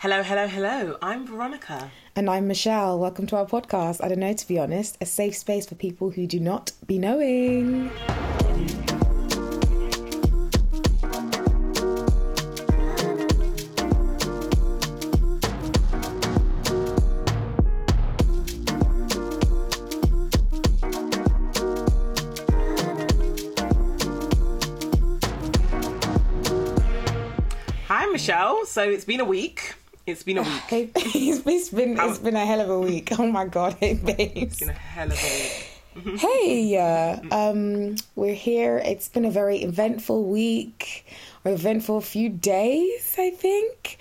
[0.00, 0.96] Hello, hello, hello.
[1.02, 1.90] I'm Veronica.
[2.14, 3.00] And I'm Michelle.
[3.00, 3.98] Welcome to our podcast.
[4.00, 7.00] I don't know, to be honest, a safe space for people who do not be
[7.00, 7.90] knowing.
[27.88, 28.64] Hi, Michelle.
[28.64, 29.74] So it's been a week.
[30.08, 30.92] It's been a week.
[30.96, 33.12] It's, it's been it's been a hell of a week.
[33.18, 34.54] Oh my god, hey babes.
[34.54, 35.64] It's been a hell of a week.
[36.20, 38.78] Hey, uh, um, we're here.
[38.78, 41.04] It's been a very eventful week,
[41.44, 43.98] or eventful few days, I think.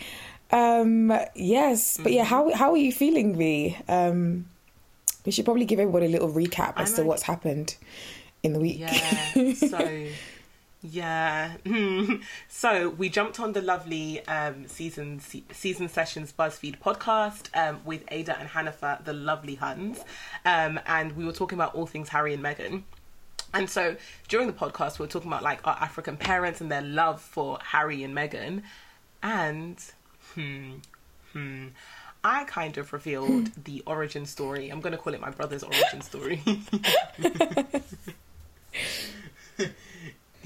[0.51, 3.75] Um, yes, but yeah, how how are you feeling, V?
[3.89, 4.45] Um,
[5.25, 7.07] we should probably give everybody a little recap as to know.
[7.07, 7.75] what's happened
[8.43, 8.79] in the week.
[8.79, 9.53] Yeah.
[9.53, 9.77] So,
[10.91, 11.57] yeah.
[12.47, 18.03] so we jumped on the lovely um, season se- season sessions BuzzFeed podcast um, with
[18.09, 19.99] Ada and Hanifa, the lovely Huns,
[20.45, 22.83] um, and we were talking about all things Harry and Meghan.
[23.53, 23.95] And so
[24.27, 27.59] during the podcast, we were talking about like our African parents and their love for
[27.61, 28.63] Harry and Meghan,
[29.23, 29.83] and
[30.33, 30.73] hmm,
[31.33, 31.67] hmm.
[32.23, 34.69] I kind of revealed the origin story.
[34.69, 36.41] I'm going to call it my brother's origin story.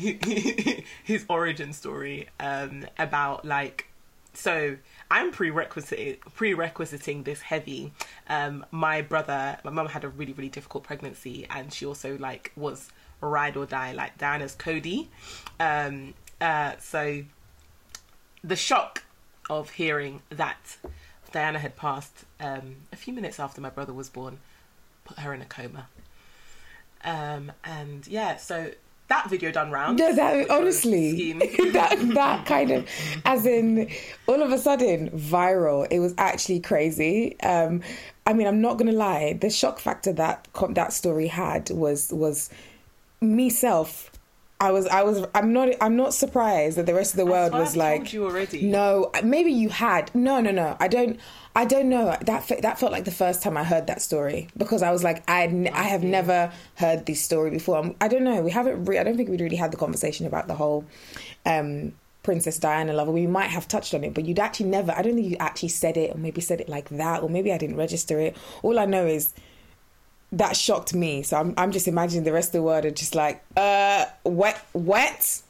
[1.03, 3.87] his origin story um, about like
[4.33, 4.77] so
[5.09, 7.91] I'm prerequisite prerequisiting this heavy.
[8.27, 12.51] Um, my brother, my mum had a really really difficult pregnancy, and she also like
[12.55, 15.09] was ride or die like Diana's Cody.
[15.59, 17.23] Um, uh, so
[18.43, 19.03] the shock
[19.49, 20.77] of hearing that
[21.31, 24.39] Diana had passed um, a few minutes after my brother was born
[25.03, 25.87] put her in a coma.
[27.03, 28.71] Um, and yeah, so
[29.11, 29.99] that video done round.
[29.99, 31.33] Yeah, that honestly,
[31.73, 32.87] that that kind of,
[33.25, 33.89] as in,
[34.27, 35.85] all of a sudden, viral.
[35.91, 37.39] It was actually crazy.
[37.41, 37.81] Um,
[38.25, 39.33] I mean, I'm not gonna lie.
[39.33, 42.49] The shock factor that com- that story had was was
[43.19, 44.10] me self.
[44.61, 47.51] I was I was I'm not I'm not surprised that the rest of the world
[47.51, 48.61] was I've like you already.
[48.67, 51.19] no maybe you had no no no I don't
[51.53, 52.15] I don't know.
[52.21, 55.29] That that felt like the first time I heard that story because I was like
[55.29, 57.77] I n- I have never heard this story before.
[57.79, 60.25] Um, I don't know we haven't re- I don't think we'd really had the conversation
[60.27, 60.85] about the whole
[61.45, 65.01] um Princess Diana lover we might have touched on it but you'd actually never I
[65.01, 67.57] don't think you actually said it or maybe said it like that or maybe I
[67.57, 68.37] didn't register it.
[68.61, 69.33] All I know is
[70.31, 71.23] that shocked me.
[71.23, 74.57] So I'm I'm just imagining the rest of the world are just like, uh, what,
[74.73, 75.41] what,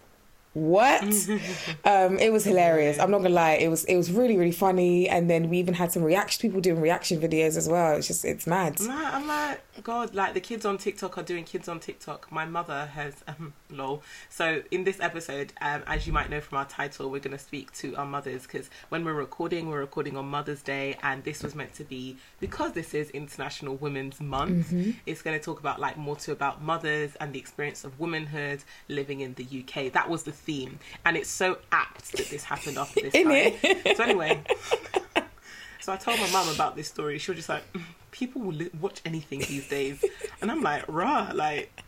[0.54, 1.04] what?
[1.86, 3.00] um, it was hilarious.
[3.00, 3.54] I'm not gonna lie.
[3.54, 5.08] It was it was really really funny.
[5.08, 7.96] And then we even had some reaction people doing reaction videos as well.
[7.96, 8.80] It's just it's mad.
[8.82, 12.32] I'm like, I'm like, God, like the kids on TikTok are doing kids on TikTok.
[12.32, 14.04] My mother has, um, lol.
[14.30, 17.44] So in this episode, um, as you might know from our title, we're going to
[17.44, 21.42] speak to our mothers because when we're recording, we're recording on Mother's Day, and this
[21.44, 24.74] was meant to be because this is International Women's Month.
[25.06, 28.64] It's going to talk about like more to about mothers and the experience of womanhood
[28.88, 29.92] living in the UK.
[29.94, 33.96] That was the theme, and it's so apt that this happened after this time.
[33.96, 34.42] So anyway.
[35.82, 37.18] So I told my mum about this story.
[37.18, 37.82] She was just like, "Mm,
[38.12, 40.06] people will li- watch anything these days,
[40.40, 41.82] and I'm like, rah, like,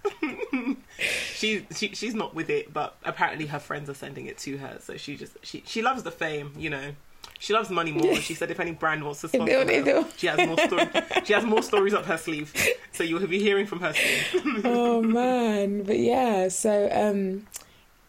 [1.35, 4.79] she, she she's not with it, but apparently her friends are sending it to her.
[4.81, 6.93] So she just she she loves the fame, you know.
[7.39, 8.15] She loves money more.
[8.15, 10.57] She said if any brand wants to sponsor They do, they her, she has more
[10.57, 10.89] story,
[11.23, 12.53] she has more stories up her sleeve.
[12.93, 14.61] So you'll be hearing from her soon.
[14.65, 16.47] oh man, but yeah.
[16.47, 17.45] So um,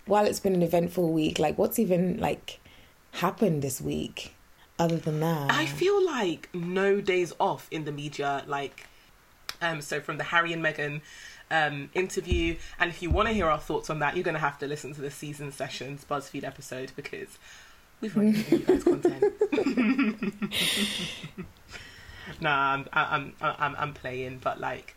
[0.07, 2.61] while it's been an eventful week, like what's even like
[3.13, 4.35] happened this week
[4.79, 5.51] other than that?
[5.51, 8.45] I feel like no days off in the media.
[8.47, 8.87] Like,
[9.61, 11.01] um, so from the Harry and Meghan
[11.51, 14.41] um, interview, and if you want to hear our thoughts on that, you're going to
[14.41, 17.39] have to listen to the season sessions BuzzFeed episode because
[18.01, 19.35] we've already given you guys content.
[22.41, 24.97] nah, I'm, I'm, I'm, I'm playing, but like.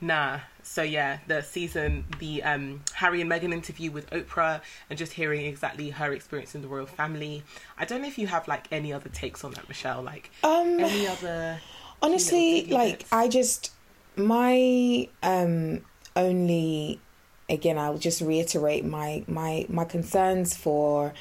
[0.00, 0.40] Nah.
[0.62, 5.46] So yeah, the season, the um, Harry and Meghan interview with Oprah, and just hearing
[5.46, 7.42] exactly her experience in the royal family.
[7.78, 10.02] I don't know if you have like any other takes on that, Michelle.
[10.02, 11.60] Like um, any other.
[12.02, 13.72] honestly little like i just
[14.16, 15.80] my um
[16.16, 17.00] only
[17.48, 21.12] again i'll just reiterate my my my concerns for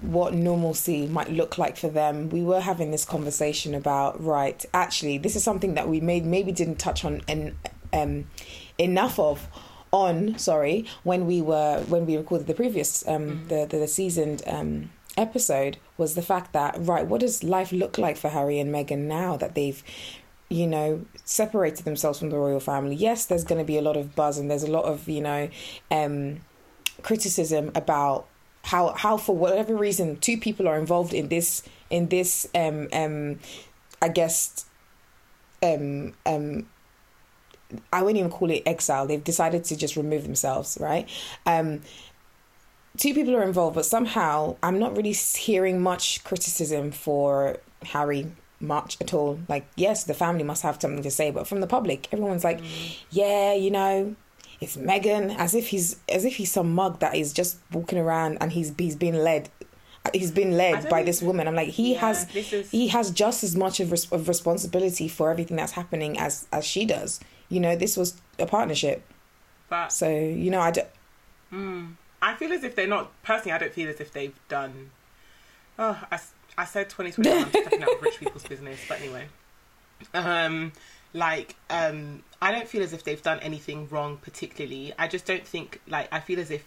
[0.00, 5.16] what normalcy might look like for them we were having this conversation about right actually
[5.18, 7.56] this is something that we made maybe didn't touch on en-
[7.96, 8.26] um
[8.78, 9.48] enough of
[9.92, 14.42] on sorry when we were when we recorded the previous um the, the the seasoned
[14.46, 18.74] um episode was the fact that right what does life look like for harry and
[18.74, 19.82] meghan now that they've
[20.48, 22.94] you know separated themselves from the royal family?
[22.94, 25.20] Yes there's going to be a lot of buzz and there's a lot of you
[25.20, 25.48] know
[25.90, 26.40] um
[27.02, 28.26] criticism about
[28.64, 33.38] how how for whatever reason two people are involved in this in this um um
[34.00, 34.66] I guess
[35.62, 36.66] um um
[37.92, 39.06] I wouldn't even call it exile.
[39.06, 41.08] They've decided to just remove themselves, right?
[41.44, 41.82] Um,
[42.96, 48.96] two people are involved, but somehow I'm not really hearing much criticism for Harry much
[49.00, 49.38] at all.
[49.48, 52.60] Like, yes, the family must have something to say, but from the public, everyone's like,
[52.60, 52.96] mm.
[53.10, 54.16] yeah, you know,
[54.60, 58.38] it's Meghan, as if he's as if he's some mug that is just walking around
[58.40, 59.50] and he's he's being led
[60.14, 61.48] he's been led by this woman.
[61.48, 62.70] I'm like, he yeah, has is...
[62.70, 66.64] he has just as much of, res- of responsibility for everything that's happening as as
[66.64, 67.20] she does.
[67.48, 69.02] You know, this was a partnership.
[69.68, 70.88] But so you know, I don't.
[71.52, 73.10] Mm, I feel as if they're not.
[73.22, 74.90] Personally, I don't feel as if they've done.
[75.78, 76.18] Oh, I,
[76.56, 79.26] I said 2021 stepping out of rich people's business, but anyway,
[80.14, 80.72] um,
[81.12, 84.92] like um, I don't feel as if they've done anything wrong particularly.
[84.98, 86.64] I just don't think like I feel as if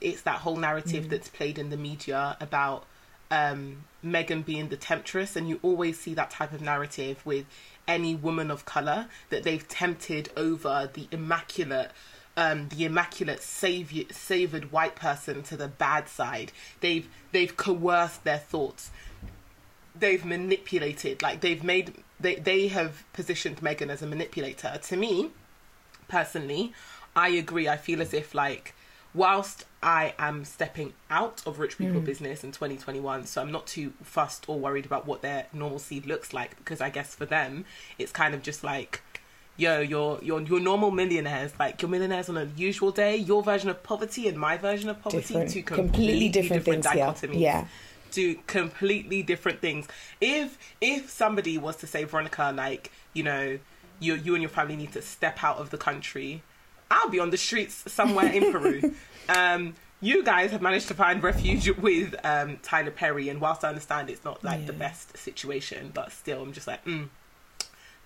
[0.00, 1.10] it's that whole narrative mm.
[1.10, 2.84] that's played in the media about
[3.30, 7.46] um, Meghan being the temptress, and you always see that type of narrative with
[7.88, 11.90] any woman of color that they've tempted over the immaculate.
[12.36, 16.52] Um, the immaculate savior, savored white person to the bad side.
[16.78, 18.92] They've they've coerced their thoughts.
[19.98, 21.20] They've manipulated.
[21.20, 24.78] Like they've made they they have positioned Meghan as a manipulator.
[24.80, 25.30] To me,
[26.06, 26.72] personally,
[27.16, 27.68] I agree.
[27.68, 28.72] I feel as if like
[29.14, 32.04] whilst I am stepping out of rich people mm.
[32.04, 36.32] business in 2021, so I'm not too fussed or worried about what their normalcy looks
[36.32, 37.64] like because I guess for them
[37.98, 39.02] it's kind of just like,
[39.56, 43.70] yo, your your your normal millionaires, like your millionaires on a usual day, your version
[43.70, 47.40] of poverty and my version of poverty, different, two completely, completely different, different dichotomies.
[47.40, 47.66] Yeah.
[48.10, 49.86] Do completely different things.
[50.20, 53.58] If if somebody was to say, Veronica, like you know,
[54.00, 56.42] you you and your family need to step out of the country
[56.90, 58.94] I'll be on the streets somewhere in Peru.
[59.30, 63.68] Um, you guys have managed to find refuge with um, Tyler Perry, and whilst I
[63.68, 64.66] understand it's not like yeah.
[64.68, 67.10] the best situation, but still, I'm just like, mm,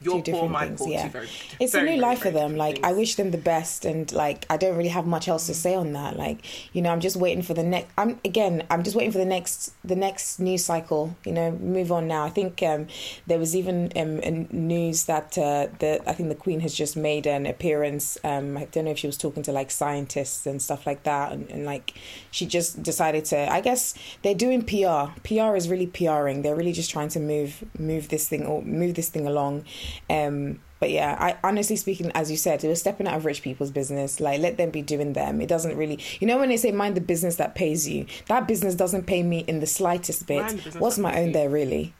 [0.02, 1.08] your poor, my things, yeah.
[1.08, 1.28] Very,
[1.60, 2.56] it's very, a new life for them.
[2.56, 2.86] Like things.
[2.86, 5.74] I wish them the best, and like I don't really have much else to say
[5.74, 6.16] on that.
[6.16, 6.44] Like
[6.74, 7.88] you know, I'm just waiting for the next.
[7.96, 11.16] I'm again, I'm just waiting for the next the next news cycle.
[11.24, 12.24] You know, move on now.
[12.24, 12.86] I think um,
[13.26, 17.26] there was even um, news that uh, the I think the Queen has just made
[17.26, 18.18] an appearance.
[18.24, 21.32] Um, I don't know if she was talking to like scientists and stuff like that,
[21.32, 21.94] and, and like
[22.30, 23.52] she just decided to.
[23.52, 25.12] I guess they're doing PR.
[25.22, 26.42] PR is really PRing.
[26.42, 29.64] They're really just trying to move move this thing or move this thing along
[30.10, 33.42] um, but yeah, I honestly speaking, as you said, it was stepping out of rich
[33.42, 34.18] people's business.
[34.18, 35.40] Like, let them be doing them.
[35.40, 38.48] It doesn't really, you know, when they say mind the business that pays you, that
[38.48, 40.74] business doesn't pay me in the slightest bit.
[40.74, 41.94] What's my own there, really?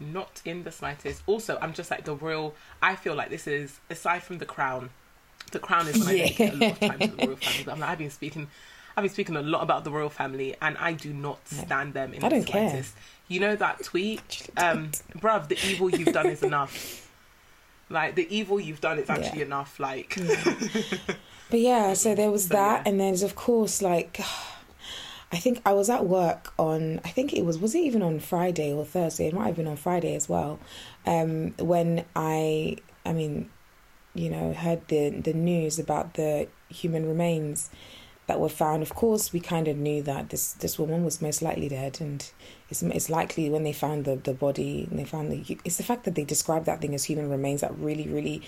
[0.00, 1.22] Not in the slightest.
[1.26, 2.54] Also, I'm just like the royal.
[2.80, 4.88] I feel like this is aside from the crown.
[5.50, 6.24] The crown is when yeah.
[6.24, 7.64] I a lot of time with the royal family.
[7.66, 8.48] But I'm like, I've been speaking.
[8.96, 12.12] I've been speaking a lot about the royal family, and I do not stand them
[12.12, 12.94] in I don't slightest.
[12.94, 13.04] Care.
[13.28, 16.98] You know that tweet, um, bruv, the evil you've done is enough.
[17.90, 19.46] Like the evil you've done is actually yeah.
[19.46, 19.78] enough.
[19.78, 20.54] Like, yeah.
[21.50, 22.90] but yeah, so there was so, that, yeah.
[22.90, 24.20] and there's of course like.
[25.30, 27.00] I think I was at work on.
[27.04, 27.58] I think it was.
[27.58, 29.26] Was it even on Friday or Thursday?
[29.26, 30.58] It might have been on Friday as well.
[31.06, 33.50] Um, when I, I mean,
[34.14, 37.70] you know, heard the the news about the human remains
[38.26, 38.82] that were found.
[38.82, 42.30] Of course, we kind of knew that this this woman was most likely dead, and
[42.70, 45.82] it's it's likely when they found the the body and they found the it's the
[45.82, 48.42] fact that they described that thing as human remains that really really.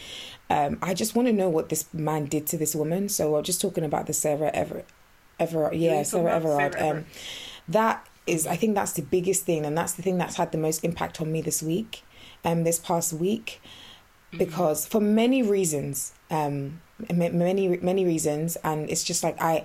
[0.50, 3.08] Um, I just want to know what this man did to this woman.
[3.08, 4.84] So we're just talking about the Sarah Ever,
[5.38, 6.74] Ever, yeah, Sarah Everard.
[6.74, 7.04] Sarah um,
[7.68, 10.58] that is, I think that's the biggest thing, and that's the thing that's had the
[10.58, 12.02] most impact on me this week,
[12.44, 13.60] um, this past week,
[14.28, 14.38] mm-hmm.
[14.38, 16.80] because for many reasons, um,
[17.12, 19.64] many many reasons, and it's just like I.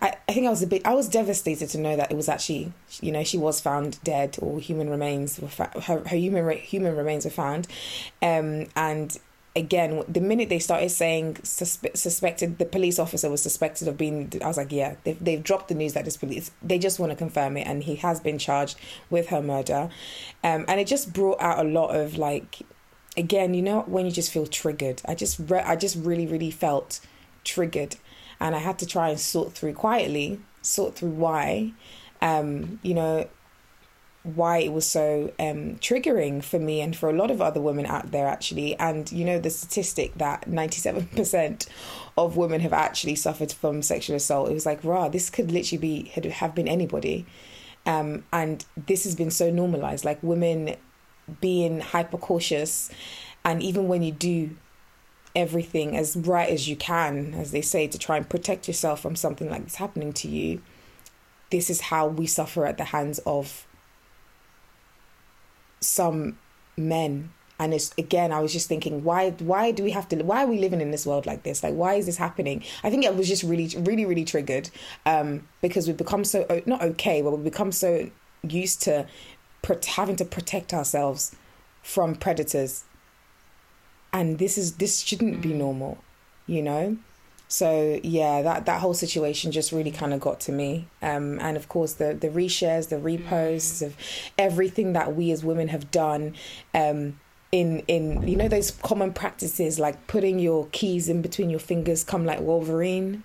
[0.00, 2.28] I, I think I was a bit I was devastated to know that it was
[2.28, 6.56] actually you know she was found dead or human remains were fa- her, her human
[6.58, 7.66] human remains were found
[8.22, 9.18] um and
[9.54, 14.32] again the minute they started saying suspe- suspected the police officer was suspected of being
[14.42, 17.10] i was like yeah they've, they've dropped the news that this police they just want
[17.10, 18.78] to confirm it and he has been charged
[19.10, 19.90] with her murder
[20.42, 22.60] um, and it just brought out a lot of like
[23.16, 25.02] again, you know when you just feel triggered.
[25.06, 27.00] I just re- I just really really felt
[27.44, 27.96] triggered,
[28.40, 31.72] and I had to try and sort through quietly, sort through why,
[32.20, 33.28] um, you know,
[34.22, 37.86] why it was so um, triggering for me and for a lot of other women
[37.86, 38.78] out there actually.
[38.78, 41.66] And you know the statistic that ninety seven percent
[42.16, 44.50] of women have actually suffered from sexual assault.
[44.50, 47.26] It was like, rah, this could literally be have been anybody.
[47.84, 50.04] Um, and this has been so normalized.
[50.04, 50.76] Like women
[51.40, 52.90] being hyper cautious
[53.44, 54.50] and even when you do
[55.34, 59.16] everything as right as you can as they say to try and protect yourself from
[59.16, 60.60] something like this happening to you
[61.52, 63.66] this is how we suffer at the hands of
[65.80, 66.38] some
[66.76, 67.30] men.
[67.58, 70.48] And it's again i was just thinking why why do we have to why are
[70.48, 71.62] we living in this world like this?
[71.62, 72.64] Like why is this happening?
[72.82, 74.68] I think it was just really really really triggered
[75.06, 78.10] um because we've become so not okay but we've become so
[78.42, 79.06] used to
[79.86, 81.34] having to protect ourselves
[81.82, 82.84] from predators
[84.12, 85.42] and this is this shouldn't mm.
[85.42, 85.98] be normal
[86.46, 86.96] you know
[87.48, 91.56] so yeah that that whole situation just really kind of got to me um, and
[91.56, 93.86] of course the the reshares the reposts mm.
[93.86, 93.96] of
[94.38, 96.34] everything that we as women have done
[96.74, 97.18] um,
[97.50, 102.02] in in you know those common practices like putting your keys in between your fingers
[102.04, 103.22] come like wolverine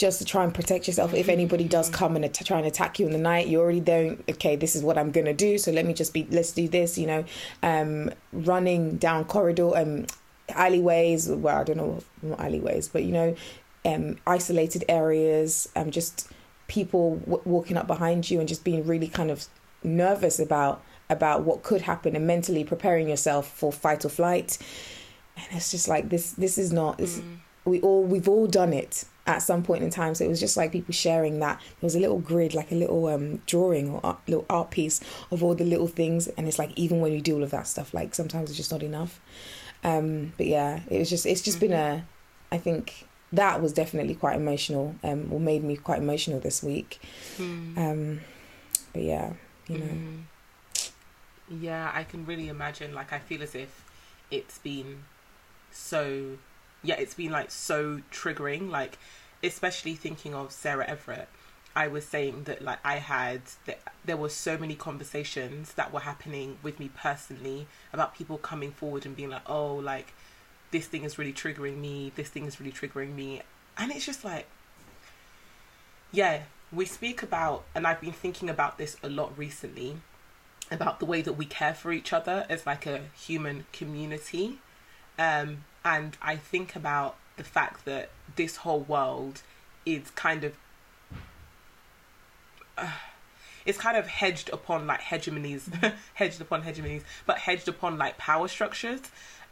[0.00, 1.92] just to try and protect yourself if anybody does mm.
[1.92, 4.74] come and at- try and attack you in the night you're already there okay this
[4.74, 7.22] is what i'm gonna do so let me just be let's do this you know
[7.62, 10.06] um, running down corridor um
[10.48, 13.36] alleyways well i don't know what alleyways but you know
[13.84, 16.28] um isolated areas um just
[16.66, 19.46] people w- walking up behind you and just being really kind of
[19.84, 24.56] nervous about about what could happen and mentally preparing yourself for fight or flight
[25.36, 27.36] and it's just like this this is not this mm.
[27.66, 30.56] we all we've all done it at some point in time so it was just
[30.56, 34.00] like people sharing that there was a little grid like a little um drawing or
[34.04, 35.00] art, little art piece
[35.30, 37.66] of all the little things and it's like even when you do all of that
[37.66, 39.20] stuff like sometimes it's just not enough
[39.84, 42.04] um but yeah it was just it's just been a
[42.50, 47.00] i think that was definitely quite emotional um or made me quite emotional this week
[47.36, 47.76] mm.
[47.78, 48.20] um
[48.92, 49.32] but yeah
[49.68, 50.20] you know mm.
[51.50, 52.94] Yeah, I can really imagine.
[52.94, 53.84] Like, I feel as if
[54.30, 55.02] it's been
[55.72, 56.38] so,
[56.82, 58.70] yeah, it's been like so triggering.
[58.70, 58.98] Like,
[59.42, 61.26] especially thinking of Sarah Everard
[61.74, 66.00] I was saying that like I had that there were so many conversations that were
[66.00, 70.12] happening with me personally about people coming forward and being like, oh, like
[70.72, 72.12] this thing is really triggering me.
[72.16, 73.42] This thing is really triggering me,
[73.78, 74.46] and it's just like,
[76.10, 79.96] yeah, we speak about, and I've been thinking about this a lot recently
[80.72, 84.58] about the way that we care for each other as like a human community.
[85.18, 89.42] Um, and I think about the fact that this whole world
[89.86, 90.54] is kind of
[92.76, 92.90] uh,
[93.66, 98.48] it's kind of hedged upon like hegemonies, hedged upon hegemonies, but hedged upon like power
[98.48, 99.00] structures,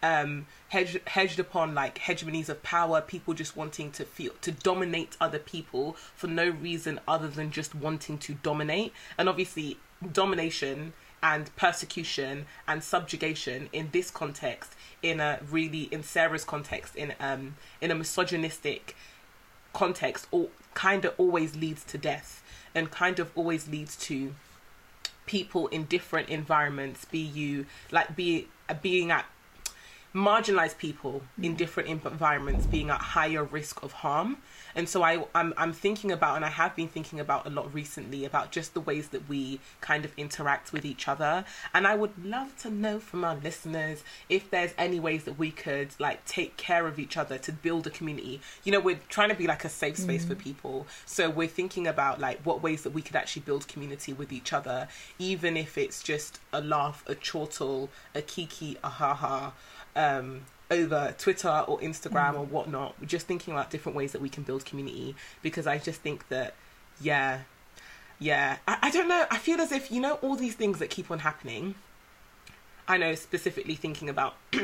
[0.03, 5.17] um, hedged hedged upon like hegemonies of power, people just wanting to feel to dominate
[5.21, 9.79] other people for no reason other than just wanting to dominate, and obviously
[10.13, 17.15] domination and persecution and subjugation in this context, in a really in Sarah's context, in
[17.21, 18.97] um in a misogynistic
[19.73, 22.43] context, or kind of always leads to death
[22.75, 24.35] and kind of always leads to
[25.27, 29.27] people in different environments be you like be uh, being at
[30.15, 34.39] marginalized people in different environments being at higher risk of harm
[34.79, 37.75] and so I, I'm, I'm thinking about, and I have been thinking about a lot
[37.75, 41.45] recently about just the ways that we kind of interact with each other.
[41.75, 45.51] And I would love to know from our listeners if there's any ways that we
[45.51, 48.41] could like take care of each other to build a community.
[48.63, 50.29] You know, we're trying to be like a safe space mm.
[50.29, 50.87] for people.
[51.07, 54.53] So we're thinking about like what ways that we could actually build community with each
[54.53, 54.87] other,
[55.19, 59.51] even if it's just a laugh, a chortle, a kiki, a haha.
[59.97, 62.41] Um, over Twitter or Instagram mm.
[62.41, 66.01] or whatnot, just thinking about different ways that we can build community because I just
[66.01, 66.55] think that,
[67.01, 67.41] yeah,
[68.19, 69.27] yeah, I, I don't know.
[69.31, 71.75] I feel as if, you know, all these things that keep on happening.
[72.87, 74.35] I know specifically thinking about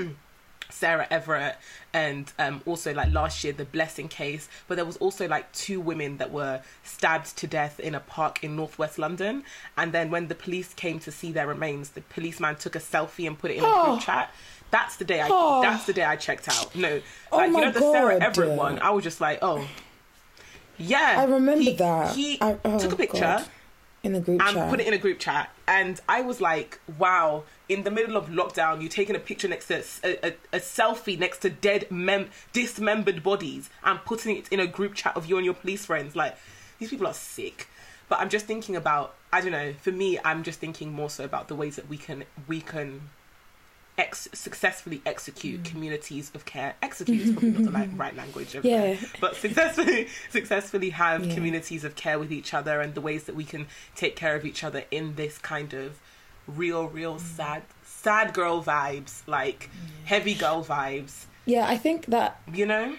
[0.71, 1.55] Sarah Everard
[1.93, 5.81] and um, also like last year the Blessing case, but there was also like two
[5.81, 9.45] women that were stabbed to death in a park in northwest London.
[9.77, 13.27] And then when the police came to see their remains, the policeman took a selfie
[13.27, 14.33] and put it in a group chat.
[14.75, 15.29] That's the day I.
[15.31, 15.63] Oh.
[15.63, 16.75] That's the day I checked out.
[16.75, 17.01] No,
[17.31, 17.93] oh like you know the God.
[17.93, 18.81] Sarah Everard one.
[18.81, 19.65] I was just like, oh,
[20.79, 21.15] yeah.
[21.17, 22.17] I remember he, that.
[22.17, 23.21] He I, oh took a picture.
[23.21, 23.47] God.
[24.03, 24.71] In the group and chat.
[24.71, 28.27] put it in a group chat, and I was like, "Wow!" In the middle of
[28.31, 32.31] lockdown, you're taking a picture next to a, a, a selfie next to dead, mem-
[32.53, 36.17] dismembered bodies, and putting it in a group chat of you and your police friends.
[36.17, 36.37] Like,
[36.81, 37.69] these people are sick.
[38.09, 39.73] But I'm just thinking about, I don't know.
[39.81, 43.03] For me, I'm just thinking more so about the ways that we can we can
[43.99, 45.65] ex- successfully execute mm.
[45.65, 46.75] communities of care.
[46.83, 48.97] Execute is probably not the like, right language, of yeah.
[49.21, 51.35] but successfully successfully have yeah.
[51.35, 54.45] communities of care with each other and the ways that we can take care of
[54.45, 55.99] each other in this kind of
[56.47, 57.21] real, real mm.
[57.21, 59.91] sad, sad girl vibes, like yeah.
[60.07, 61.27] heavy girl vibes.
[61.47, 62.97] Yeah, I think that you know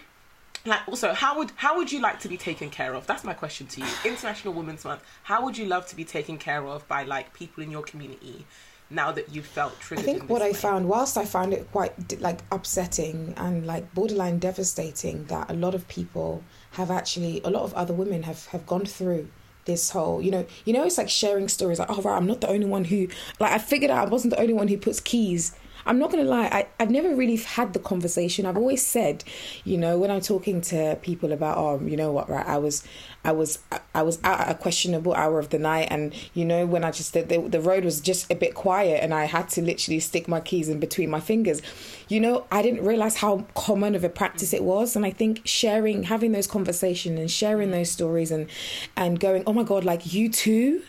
[0.65, 3.33] like also how would how would you like to be taken care of that's my
[3.33, 6.87] question to you international women's month how would you love to be taken care of
[6.87, 8.45] by like people in your community
[8.89, 10.03] now that you felt triggered?
[10.03, 10.49] I think what way?
[10.49, 15.53] I found, whilst I found it quite like upsetting and like borderline devastating, that a
[15.53, 19.29] lot of people have actually, a lot of other women have have gone through
[19.65, 22.39] this whole you know you know it's like sharing stories like oh right i'm not
[22.39, 23.07] the only one who
[23.39, 26.23] like i figured out i wasn't the only one who puts keys i'm not gonna
[26.23, 28.45] lie I, i've never really had the conversation.
[28.45, 29.23] I've always said
[29.63, 32.83] you know when i'm talking to people about oh you know what right i was
[33.23, 33.59] i was
[33.93, 36.91] i was out at a questionable hour of the night and you know when i
[36.91, 39.99] just the, the, the road was just a bit quiet and i had to literally
[39.99, 41.61] stick my keys in between my fingers.
[42.07, 45.41] You know i didn't realize how common of a practice it was and i think
[45.45, 48.47] sharing having those conversations and sharing those stories and
[48.95, 50.83] and going oh my god like you too?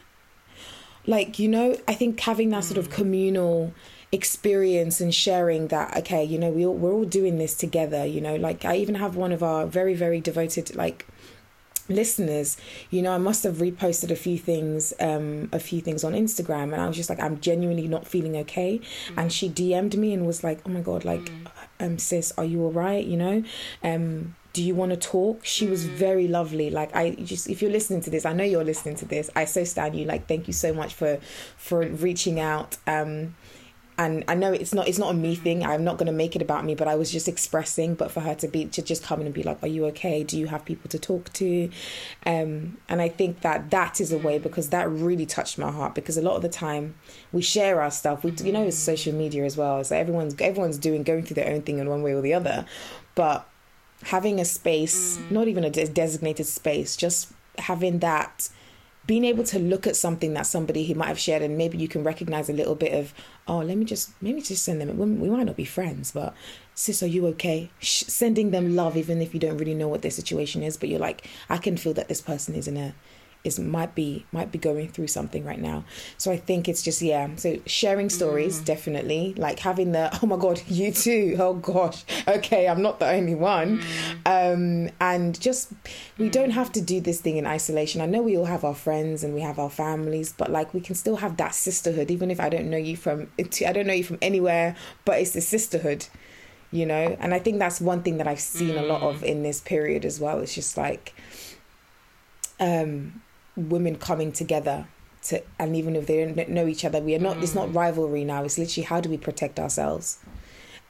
[1.08, 2.92] Like you know i think having that sort of mm.
[2.92, 3.72] communal
[4.16, 8.20] experience and sharing that okay you know we all, we're all doing this together you
[8.20, 11.06] know like i even have one of our very very devoted like
[11.88, 12.56] listeners
[12.90, 16.72] you know i must have reposted a few things um a few things on instagram
[16.72, 19.18] and i was just like i'm genuinely not feeling okay mm.
[19.18, 21.46] and she dm'd me and was like oh my god like mm.
[21.78, 23.44] um sis are you all right you know
[23.84, 27.70] um do you want to talk she was very lovely like i just if you're
[27.70, 30.46] listening to this i know you're listening to this i so stand you like thank
[30.46, 31.18] you so much for
[31.58, 33.34] for reaching out um
[33.98, 35.64] and I know it's not it's not a me thing.
[35.64, 37.94] I'm not going to make it about me, but I was just expressing.
[37.94, 40.22] But for her to be to just come in and be like, "Are you okay?
[40.22, 41.70] Do you have people to talk to?"
[42.26, 45.94] Um, and I think that that is a way because that really touched my heart
[45.94, 46.94] because a lot of the time
[47.32, 48.22] we share our stuff.
[48.22, 49.82] We you know it's social media as well.
[49.82, 52.66] So everyone's everyone's doing going through their own thing in one way or the other,
[53.14, 53.48] but
[54.02, 55.30] having a space, mm.
[55.30, 58.50] not even a designated space, just having that
[59.06, 61.88] being able to look at something that somebody he might have shared and maybe you
[61.88, 63.14] can recognize a little bit of
[63.46, 66.34] oh let me just maybe just send them we might not be friends but
[66.74, 67.70] sis are you okay?
[67.78, 70.88] Sh- sending them love even if you don't really know what their situation is but
[70.88, 72.94] you're like i can feel that this person is in a
[73.46, 75.84] is might be might be going through something right now.
[76.18, 77.28] So i think it's just yeah.
[77.36, 78.64] So sharing stories mm.
[78.64, 79.34] definitely.
[79.36, 81.36] Like having the oh my god you too.
[81.38, 82.04] Oh gosh.
[82.26, 83.80] Okay i'm not the only one.
[84.26, 84.88] Mm.
[84.88, 85.72] um and just
[86.18, 86.32] we mm.
[86.32, 88.00] don't have to do this thing in isolation.
[88.00, 90.80] I know we all have our friends and we have our families but like we
[90.80, 93.92] can still have that sisterhood even if i don't know you from i don't know
[93.92, 96.06] you from anywhere but it's a sisterhood
[96.70, 97.16] you know?
[97.20, 99.24] And i think that's one thing that i've seen a lot of mm.
[99.24, 100.40] in this period as well.
[100.40, 101.14] It's just like
[102.58, 103.22] um
[103.56, 104.86] women coming together
[105.22, 107.42] to and even if they don't know each other we are not mm.
[107.42, 107.74] it's not mm.
[107.74, 110.18] rivalry now it's literally how do we protect ourselves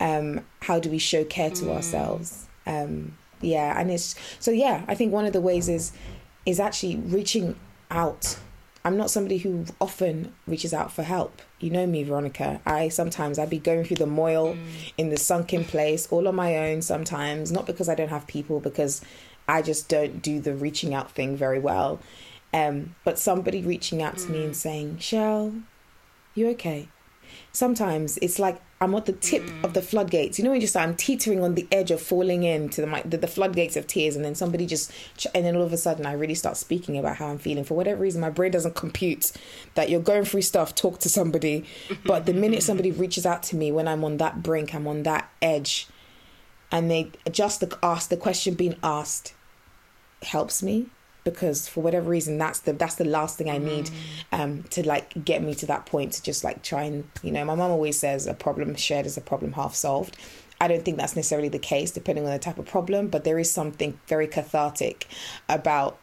[0.01, 1.75] um how do we show care to mm.
[1.75, 5.93] ourselves um yeah and it's so yeah i think one of the ways is
[6.45, 7.57] is actually reaching
[7.91, 8.39] out
[8.85, 13.39] i'm not somebody who often reaches out for help you know me veronica i sometimes
[13.39, 14.93] i'd be going through the moil mm.
[14.99, 18.61] in the sunken place all on my own sometimes not because i don't have people
[18.61, 19.01] because
[19.49, 22.01] i just don't do the reaching out thing very well
[22.57, 24.31] um, but somebody reaching out to mm.
[24.31, 24.57] me and mm.
[24.57, 25.53] saying, Shell,
[26.35, 26.89] you okay?
[27.53, 29.63] Sometimes it's like I'm at the tip mm.
[29.63, 30.39] of the floodgates.
[30.39, 33.27] You know, when just I'm teetering on the edge of falling into the, the, the
[33.27, 34.91] floodgates of tears, and then somebody just,
[35.35, 37.65] and then all of a sudden I really start speaking about how I'm feeling.
[37.65, 39.33] For whatever reason, my brain doesn't compute
[39.75, 40.75] that you're going through stuff.
[40.75, 41.67] Talk to somebody,
[42.07, 45.03] but the minute somebody reaches out to me when I'm on that brink, I'm on
[45.03, 45.89] that edge,
[46.73, 49.35] and they just ask the question being asked
[50.23, 50.87] helps me
[51.27, 53.93] because for whatever reason that's the that's the last thing I need mm.
[54.33, 57.45] um, to like get me to that point to just like try and you know
[57.45, 60.17] my mom always says a problem shared is a problem half solved.
[60.61, 63.39] I don't think that's necessarily the case depending on the type of problem, but there
[63.39, 65.07] is something very cathartic
[65.49, 65.99] about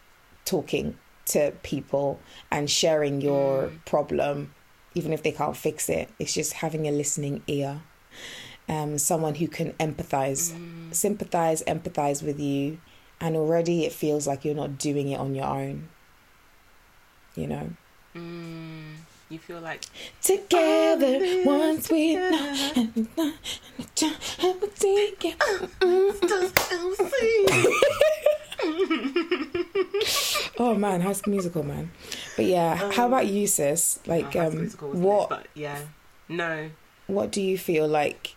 [0.45, 2.19] talking to people
[2.51, 3.85] and sharing your mm.
[3.85, 4.53] problem
[4.95, 6.09] even if they can't fix it.
[6.19, 7.81] It's just having a listening ear.
[8.69, 10.93] Um, someone who can empathize, mm.
[10.93, 12.79] sympathize, empathize with you,
[13.23, 15.87] and already it feels like you're not doing it on your own
[17.35, 17.69] you know?
[18.15, 18.95] Mm,
[19.29, 19.85] you feel like
[20.21, 22.15] together once we
[30.59, 31.91] oh man school musical man.
[32.35, 33.99] But yeah um, how about you sis?
[34.05, 34.67] Like oh, um
[35.01, 35.79] what but yeah
[36.29, 36.69] no.
[37.07, 38.35] what do you feel like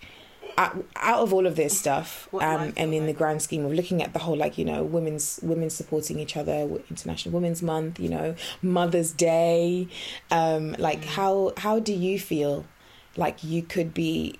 [0.58, 4.12] out, of all of this stuff, um, and in the grand scheme of looking at
[4.12, 8.34] the whole, like you know, women's women supporting each other, International Women's Month, you know,
[8.62, 9.88] Mother's Day,
[10.30, 11.04] um, like mm.
[11.04, 12.64] how how do you feel
[13.16, 14.38] like you could be,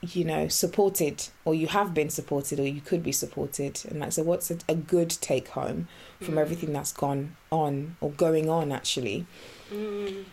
[0.00, 4.12] you know, supported, or you have been supported, or you could be supported, and like
[4.12, 5.88] so, what's a, a good take home
[6.20, 6.40] from mm.
[6.40, 9.26] everything that's gone on or going on actually?
[9.70, 10.24] Mm.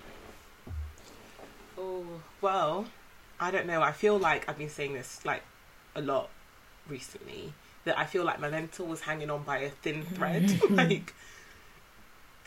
[1.77, 2.05] Oh
[2.41, 2.87] well
[3.39, 3.81] I don't know.
[3.81, 5.43] I feel like I've been saying this like
[5.95, 6.29] a lot
[6.87, 7.53] recently
[7.85, 10.51] that I feel like my mental was hanging on by a thin thread.
[10.69, 11.13] like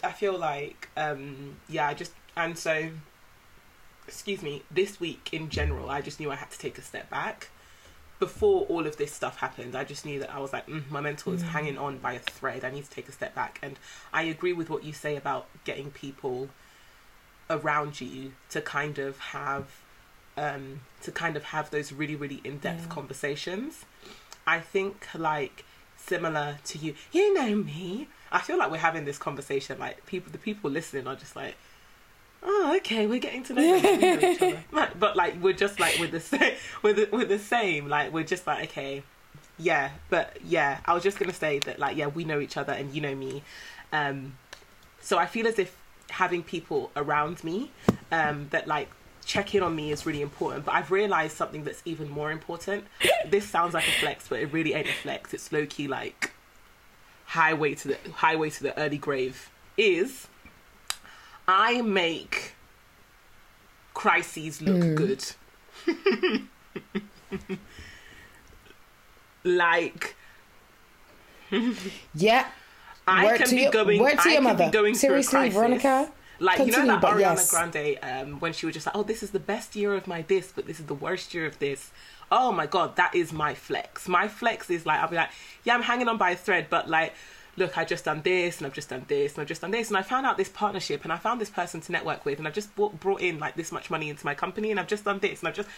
[0.03, 2.91] I feel like um yeah, I just and so
[4.07, 7.09] excuse me, this week in general, I just knew I had to take a step
[7.11, 7.51] back
[8.21, 11.01] before all of this stuff happened, I just knew that I was like, mm, my
[11.01, 11.37] mental Mm.
[11.37, 12.65] is hanging on by a thread.
[12.65, 13.59] I need to take a step back.
[13.63, 13.79] And
[14.13, 16.51] I agree with what you say about getting people
[17.49, 19.69] around you to kind of have
[20.41, 22.95] um, to kind of have those really really in-depth Yeah.
[22.95, 23.85] conversations.
[24.47, 25.65] I think like
[25.97, 28.09] similar to you, you know me.
[28.33, 29.79] I feel like we're having this conversation.
[29.79, 31.55] Like people, the people listening are just like,
[32.43, 34.65] oh, okay, we're getting to know, know each other.
[34.99, 37.89] But like we're just like with the same, with the, with the same.
[37.89, 39.03] Like we're just like okay,
[39.59, 39.91] yeah.
[40.09, 42.95] But yeah, I was just gonna say that like yeah, we know each other and
[42.95, 43.43] you know me.
[43.93, 44.39] Um,
[45.01, 45.77] so I feel as if
[46.11, 47.71] having people around me
[48.11, 48.89] um, that like
[49.31, 50.65] check in on me is really important.
[50.65, 52.85] But I've realized something that's even more important.
[53.29, 55.33] this sounds like a flex, but it really ain't a flex.
[55.33, 56.33] It's low key like
[57.27, 59.49] highway to the highway to the early grave.
[59.77, 60.27] Is
[61.47, 62.55] I make
[63.95, 64.97] crises look mm.
[64.97, 65.25] good.
[69.45, 70.17] like
[72.15, 72.47] Yeah.
[73.07, 74.01] I Word can to be your- going.
[74.01, 74.71] word to I your mother.
[74.73, 75.55] Going Seriously, through a crisis.
[75.57, 77.51] Veronica, Like continue, you know, like but Ariana yes.
[77.51, 80.23] Grande, um, when she was just like, "Oh, this is the best year of my
[80.23, 81.91] this, but this is the worst year of this."
[82.33, 84.09] Oh my god, that is my flex.
[84.09, 85.31] My flex is like I'll be like,
[85.65, 87.15] "Yeah, I'm hanging on by a thread," but like.
[87.57, 89.89] Look, I just done this, and I've just done this, and I've just done this,
[89.89, 92.47] and I found out this partnership, and I found this person to network with, and
[92.47, 95.05] I've just brought, brought in like this much money into my company, and I've just
[95.05, 95.69] done this, and I've just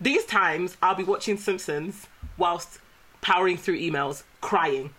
[0.00, 2.80] these times I'll be watching Simpsons whilst
[3.22, 4.90] powering through emails, crying.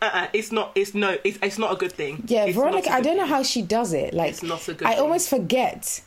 [0.00, 0.72] Uh-uh, it's not.
[0.74, 1.16] It's no.
[1.24, 2.22] It's, it's not a good thing.
[2.26, 3.30] Yeah, It's Veronica, i don't know thing.
[3.32, 4.14] how she does it.
[4.14, 5.00] Like, It's not a good I thing.
[5.02, 6.02] almost forget.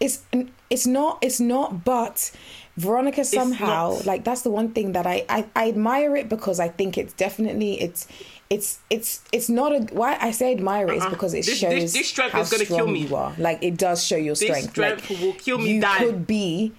[0.00, 0.22] It's
[0.70, 1.84] it's not it's not.
[1.84, 2.30] But
[2.76, 6.68] Veronica somehow like that's the one thing that I, I I admire it because I
[6.68, 8.06] think it's definitely it's
[8.48, 11.10] it's it's it's not a why I say admire it is uh-huh.
[11.10, 11.46] because it Uh-uh.
[11.50, 13.06] This- shows this- this strength how is gonna kill strong me.
[13.06, 13.34] you are.
[13.38, 14.70] Like it does show your This strength.
[14.70, 15.98] strength like, will kill me You die.
[15.98, 16.72] could be.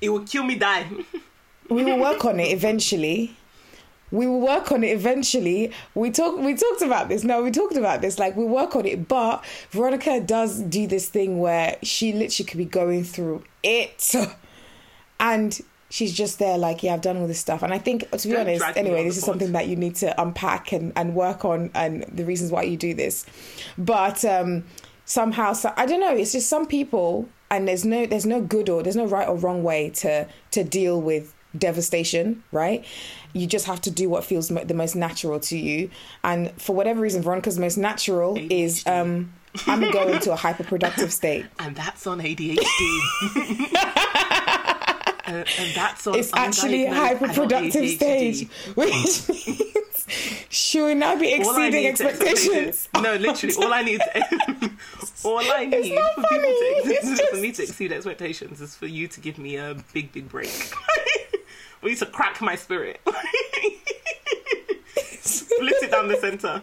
[0.00, 0.56] It will kill me.
[0.56, 0.86] Die.
[1.70, 3.36] We will work on it eventually.
[4.10, 5.72] We will work on it eventually.
[5.94, 6.38] We talk.
[6.38, 7.24] We talked about this.
[7.24, 8.18] No, we talked about this.
[8.18, 12.58] Like we work on it, but Veronica does do this thing where she literally could
[12.58, 14.14] be going through it,
[15.20, 15.60] and
[15.94, 17.62] she's just there, like, yeah, I've done all this stuff.
[17.62, 20.20] And I think, to be Don't honest, anyway, this is something that you need to
[20.20, 23.24] unpack and and work on, and the reasons why you do this.
[23.78, 24.64] But um
[25.04, 26.14] somehow, so I don't know.
[26.14, 29.36] It's just some people, and there's no there's no good or there's no right or
[29.36, 32.84] wrong way to to deal with devastation, right?
[33.32, 35.90] You just have to do what feels mo- the most natural to you.
[36.22, 39.32] And for whatever reason, Veronica's most natural is um,
[39.66, 41.46] I'm gonna go into a hyperproductive state.
[41.58, 42.58] and that's on ADHD.
[45.26, 46.14] and, and that's on.
[46.16, 50.06] It's actually hyperproductive stage, which means
[50.48, 52.88] she will now be exceeding to- expectations.
[53.00, 54.00] No, literally, all I need.
[55.24, 58.86] all I need for funny, people to for just- me to exceed expectations is for
[58.86, 60.72] you to give me a big, big break.
[61.84, 62.98] For you to crack my spirit.
[65.20, 66.62] Split it down the center.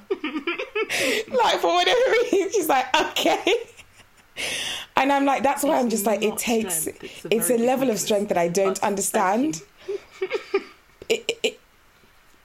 [1.31, 3.53] like for whatever reason, she's like, okay.
[4.95, 7.57] And I'm like, that's why I'm just like, it takes, strength, it's, it's a a
[7.57, 9.62] level of strength that I don't understand.
[11.07, 11.60] It, it,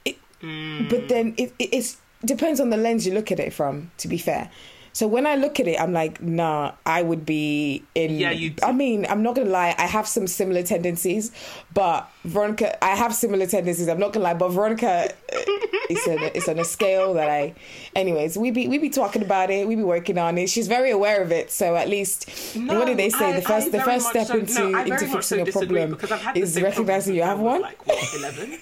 [0.05, 0.87] it, Mm.
[0.87, 4.07] But then it, it it's, depends on the lens you look at it from, to
[4.07, 4.51] be fair.
[4.97, 8.17] So when I look at it, I'm like, nah, I would be in.
[8.17, 11.31] Yeah, you- I mean, I'm not gonna lie, I have some similar tendencies,
[11.71, 13.87] but Veronica, I have similar tendencies.
[13.89, 17.29] I'm not gonna lie, but Veronica, uh, it's on a, it's on a scale that
[17.29, 17.53] I.
[17.95, 20.49] Anyways, we be we be talking about it, we be working on it.
[20.49, 23.33] She's very aware of it, so at least No, what did they say?
[23.33, 25.91] I- the first I the first step so- into no, into fixing so a problem
[25.91, 27.61] because I've had the is recognizing you have one.
[27.61, 28.59] since I was, Like what, eleven?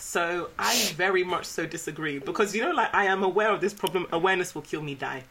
[0.00, 3.72] so I very much so disagree because you know, like I am aware of this
[3.74, 4.08] problem.
[4.10, 5.22] Awareness will kill me die.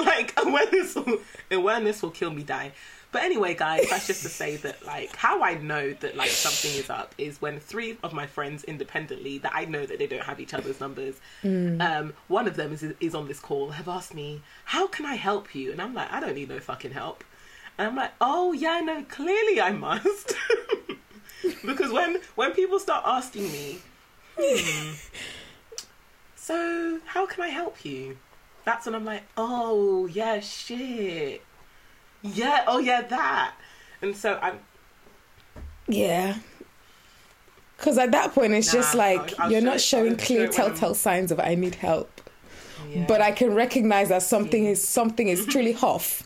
[0.10, 1.18] Like awareness, will,
[1.50, 2.72] awareness will kill me die.
[3.12, 6.78] But anyway, guys, that's just to say that like how I know that like something
[6.78, 10.22] is up is when three of my friends independently that I know that they don't
[10.22, 11.16] have each other's numbers.
[11.80, 15.16] Um, one of them is is on this call have asked me, "How can I
[15.16, 17.24] help you?" And I'm like, "I don't need no fucking help."
[17.78, 20.34] And I'm like, "Oh yeah, no, clearly I must."
[21.66, 23.78] because when when people start asking me,
[24.38, 24.92] hmm,
[26.36, 28.18] so how can I help you?
[28.64, 31.42] That's when I'm like, oh yeah, shit,
[32.22, 33.54] yeah, oh yeah, that.
[34.02, 34.58] And so I'm
[35.88, 36.36] Yeah.
[37.76, 40.94] Because at that point, it's just like I'll- I'll you're show not showing clear telltale
[40.94, 42.20] signs of I need help.
[42.90, 43.06] yeah.
[43.08, 46.22] But I can recognize that something is something is truly off.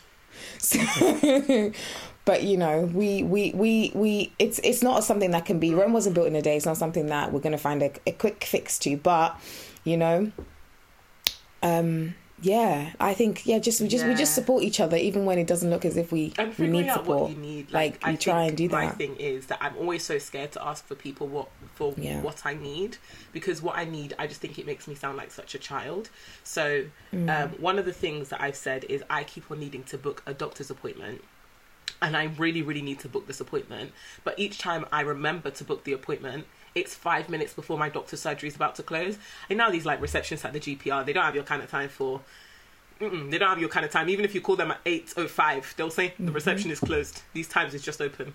[0.58, 0.80] So,
[2.24, 5.92] but you know, we we we we it's it's not something that can be Rome
[5.92, 6.56] wasn't built in a day.
[6.56, 8.96] It's not something that we're gonna find a, a quick fix to.
[8.96, 9.38] But
[9.84, 10.32] you know,
[11.62, 12.14] um,
[12.44, 15.46] yeah, I think yeah, just we just we just support each other even when it
[15.46, 17.22] doesn't look as if we and we need out support.
[17.22, 17.70] what you need.
[17.72, 18.86] Like, Like, I we try and do My that.
[18.86, 22.20] My thing is that I'm always so scared to ask for people what for Yeah.
[22.20, 22.98] what I need
[23.32, 26.10] because what I need, I just think it makes me sound like such a child.
[26.42, 27.30] So Mm.
[27.30, 30.22] um, one of the things that I've said is I keep on needing to book
[30.26, 31.22] a doctor's appointment.
[32.02, 33.92] And I really, really need to book this appointment.
[34.24, 38.20] But each time I remember to book the appointment, it's five minutes before my doctor's
[38.20, 39.18] surgery is about to close.
[39.48, 41.88] And now these like receptionists at the GPR, they don't have your kind of time
[41.88, 42.20] for
[43.00, 44.08] they don't have your kind of time.
[44.08, 47.22] Even if you call them at eight oh five, they'll say the reception is closed.
[47.32, 48.34] These times is just open.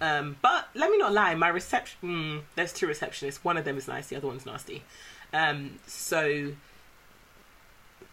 [0.00, 1.98] Um, but let me not lie, my reception.
[2.02, 3.36] Mm, there's two receptionists.
[3.36, 4.08] One of them is nice.
[4.08, 4.82] The other one's nasty.
[5.32, 6.52] Um, so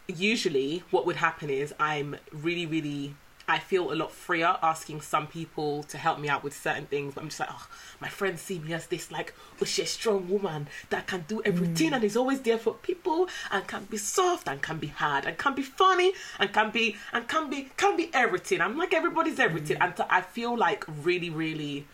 [0.08, 3.16] usually, what would happen is I'm really, really.
[3.48, 7.14] I feel a lot freer asking some people to help me out with certain things.
[7.14, 7.68] But I'm just like, oh,
[8.00, 11.42] my friends see me as this like, oh, she's a strong woman that can do
[11.44, 11.96] everything mm.
[11.96, 15.38] and is always there for people and can be soft and can be hard and
[15.38, 18.62] can be funny and can be and can be can be everything.
[18.62, 19.86] I'm like everybody's everything, mm.
[19.86, 21.86] and to, I feel like really, really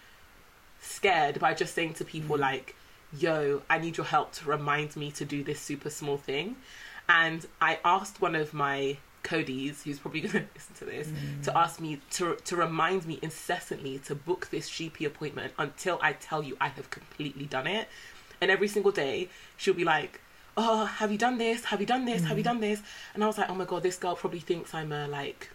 [0.81, 2.41] scared by just saying to people mm.
[2.41, 2.75] like,
[3.17, 6.57] "Yo, I need your help to remind me to do this super small thing."
[7.07, 11.43] And I asked one of my Cody's, who's probably going to listen to this, mm.
[11.43, 16.13] to ask me to to remind me incessantly to book this GP appointment until I
[16.13, 17.87] tell you I have completely done it.
[18.41, 20.21] And every single day, she'll be like,
[20.55, 21.65] "Oh, have you done this?
[21.65, 22.23] Have you done this?
[22.23, 22.51] Have you mm.
[22.51, 22.81] done this?"
[23.13, 25.49] And I was like, "Oh my god, this girl probably thinks I'm a like."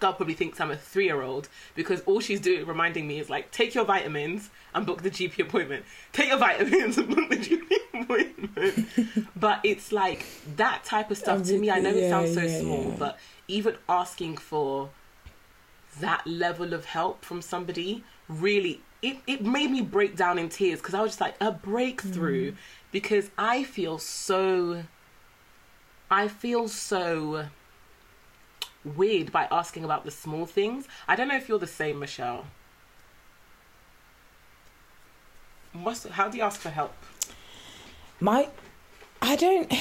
[0.00, 3.28] Girl probably thinks I'm a three year old because all she's doing reminding me is
[3.28, 5.84] like take your vitamins and book the GP appointment.
[6.12, 9.28] Take your vitamins and book the GP appointment.
[9.36, 11.70] but it's like that type of stuff to me.
[11.70, 12.96] I know it sounds so yeah, small, yeah.
[12.98, 14.90] but even asking for
[16.00, 20.80] that level of help from somebody really it, it made me break down in tears
[20.80, 22.56] because I was just like a breakthrough mm.
[22.90, 24.84] because I feel so
[26.10, 27.46] I feel so
[28.84, 30.86] weird by asking about the small things.
[31.06, 32.46] I don't know if you're the same, Michelle.
[35.72, 36.94] What's how do you ask for help?
[38.20, 38.48] My,
[39.22, 39.72] I don't.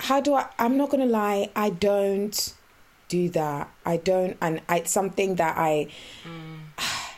[0.00, 0.46] How do I?
[0.58, 1.50] I'm not gonna lie.
[1.54, 2.54] I don't
[3.08, 3.70] do that.
[3.84, 5.88] I don't, and I, it's something that I.
[6.24, 6.60] Mm.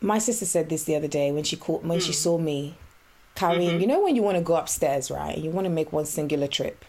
[0.00, 2.14] My sister said this the other day when she called when she mm.
[2.14, 2.76] saw me
[3.34, 3.70] carrying.
[3.70, 3.80] Mm-hmm.
[3.80, 5.36] You know when you want to go upstairs, right?
[5.38, 6.84] You want to make one singular trip.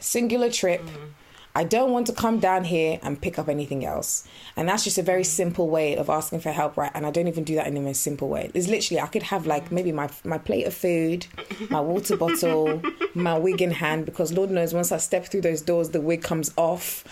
[0.00, 0.82] Singular trip.
[0.82, 1.10] Mm.
[1.58, 4.22] I don't want to come down here and pick up anything else.
[4.56, 6.92] And that's just a very simple way of asking for help, right?
[6.94, 8.52] And I don't even do that in the most simple way.
[8.54, 11.26] It's literally I could have like maybe my my plate of food,
[11.68, 12.80] my water bottle,
[13.12, 16.22] my wig in hand, because Lord knows once I step through those doors, the wig
[16.22, 17.02] comes off.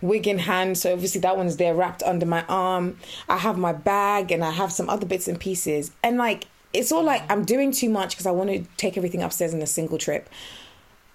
[0.00, 2.98] Wig in hand, so obviously that one's there wrapped under my arm.
[3.28, 5.90] I have my bag and I have some other bits and pieces.
[6.04, 9.22] And like it's all like I'm doing too much because I want to take everything
[9.22, 10.28] upstairs in a single trip.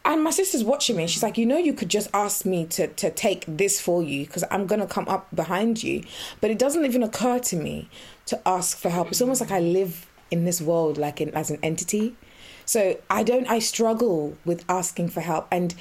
[0.05, 1.07] And my sister's watching me.
[1.07, 4.25] She's like, you know, you could just ask me to to take this for you
[4.25, 6.03] because I'm gonna come up behind you.
[6.41, 7.89] But it doesn't even occur to me
[8.25, 9.09] to ask for help.
[9.09, 12.15] It's almost like I live in this world like in, as an entity.
[12.65, 13.47] So I don't.
[13.47, 15.73] I struggle with asking for help and.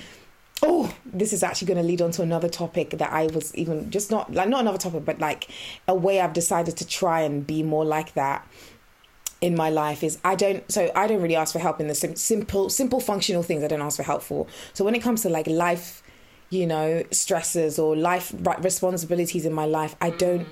[0.64, 3.90] Oh, this is actually going to lead on to another topic that I was even
[3.90, 5.48] just not like not another topic, but like
[5.88, 8.46] a way I've decided to try and be more like that
[9.42, 11.94] in my life is I don't so I don't really ask for help in the
[11.94, 14.46] sim- simple simple functional things I don't ask for help for.
[14.72, 16.02] So when it comes to like life,
[16.48, 20.46] you know, stresses or life responsibilities in my life, I don't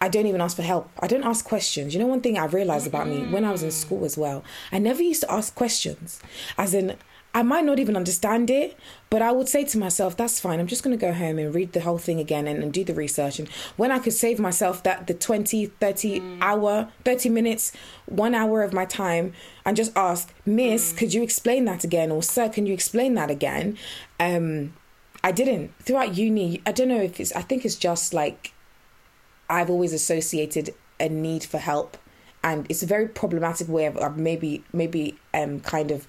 [0.00, 0.90] I don't even ask for help.
[0.98, 1.94] I don't ask questions.
[1.94, 3.32] You know one thing I realized about me mm-hmm.
[3.32, 6.20] when I was in school as well, I never used to ask questions.
[6.58, 6.96] As in
[7.36, 8.78] I might not even understand it,
[9.10, 10.60] but I would say to myself, that's fine.
[10.60, 12.84] I'm just going to go home and read the whole thing again and, and do
[12.84, 13.40] the research.
[13.40, 17.72] And when I could save myself that the 20, 30 hour, 30 minutes,
[18.06, 19.32] one hour of my time
[19.64, 22.12] and just ask, Miss, could you explain that again?
[22.12, 23.76] Or Sir, can you explain that again?
[24.20, 24.74] Um,
[25.24, 25.72] I didn't.
[25.80, 28.52] Throughout uni, I don't know if it's, I think it's just like
[29.50, 31.96] I've always associated a need for help.
[32.44, 36.06] And it's a very problematic way of, of maybe, maybe um, kind of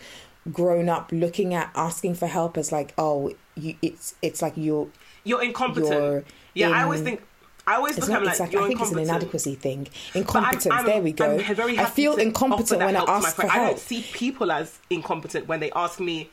[0.52, 4.88] grown up looking at asking for help as like oh you it's it's like you're
[5.24, 5.92] You're incompetent.
[5.92, 7.22] You're yeah, I always think.
[7.68, 9.00] I always it's look at not it it's like like you're I think it's an
[9.00, 13.10] inadequacy thing But I'm- incompetence I'm- there we go I feel incompetent when I help
[13.10, 13.52] ask for friend.
[13.52, 16.30] I don't see people as incompetent when they ask me.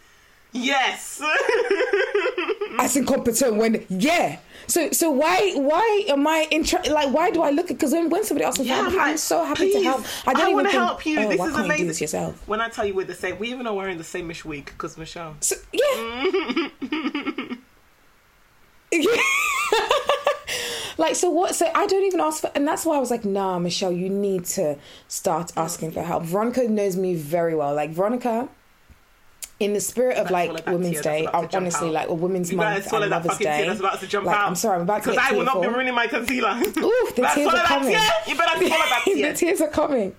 [0.53, 1.23] Yes.
[2.79, 7.51] as incompetent when yeah so so why why am I in like why do I
[7.51, 10.05] look at because when, when somebody else is Yeah, help I'm so happy to help
[10.27, 11.21] I don't I even wanna think, help you.
[11.21, 11.87] oh, This why is can't you do amazing.
[11.89, 14.45] this yourself when I tell you we're the same, we even are wearing the sameish
[14.45, 15.37] wig because Michelle.
[15.41, 16.69] So, yeah.
[20.99, 23.25] like so what so I don't even ask for and that's why I was like
[23.25, 24.77] nah Michelle you need to
[25.09, 28.49] start asking for help Veronica knows me very well like Veronica
[29.61, 31.95] in the spirit of like Women's Day, about to jump honestly, out.
[31.95, 33.45] like a Women's You Month and Mother's Day.
[33.45, 34.49] tear that's about to jump like, out.
[34.49, 36.51] I'm sorry, I'm about to Because I will not be ruining my concealer.
[36.51, 37.93] Ooh, the tears are coming.
[37.93, 38.11] tear.
[38.27, 40.15] You better swallow that the tears are coming.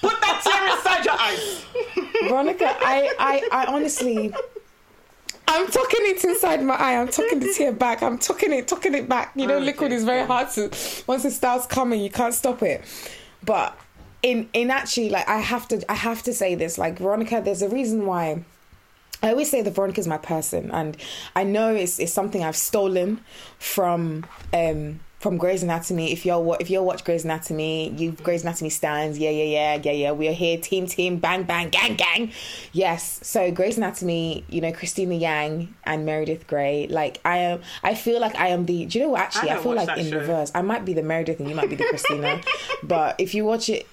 [0.00, 1.64] Put that tear inside your eyes.
[2.28, 4.32] Veronica, I, I, I honestly,
[5.46, 7.00] I'm tucking it inside my eye.
[7.00, 8.02] I'm tucking the tear back.
[8.02, 9.32] I'm tucking it, tucking it back.
[9.34, 10.70] You know, Okay, liquid is very hard to.
[11.06, 12.84] Once it starts coming, you can't stop it.
[13.44, 13.78] But
[14.22, 16.76] in in actually, like, I have to, I have to say this.
[16.76, 18.44] Like, Veronica, there's a reason why.
[19.22, 20.96] I always say that is my person, and
[21.34, 23.20] I know it's it's something I've stolen
[23.58, 26.12] from um from Grey's Anatomy.
[26.12, 29.18] If you're if you watch Grey's Anatomy, you Grey's Anatomy stands.
[29.18, 30.12] Yeah, yeah, yeah, yeah, yeah.
[30.12, 32.32] We are here, team, team, bang, bang, gang, gang.
[32.72, 33.18] Yes.
[33.22, 36.86] So Grey's Anatomy, you know, Cristina Yang and Meredith Grey.
[36.88, 38.86] Like I am, I feel like I am the.
[38.86, 39.20] Do you know what?
[39.22, 40.18] Actually, I I, feel like in show.
[40.18, 40.52] reverse.
[40.54, 42.40] I might be the Meredith and you might be the Cristina.
[42.82, 43.86] but if you watch it.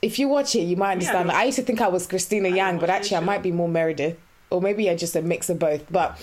[0.00, 1.28] If you watch it, you might understand.
[1.28, 3.68] don't- I used to think I was Cristina Yang, but actually, I might be more
[3.68, 4.16] Meredith,
[4.50, 5.90] or maybe I just a mix of both.
[5.90, 6.18] But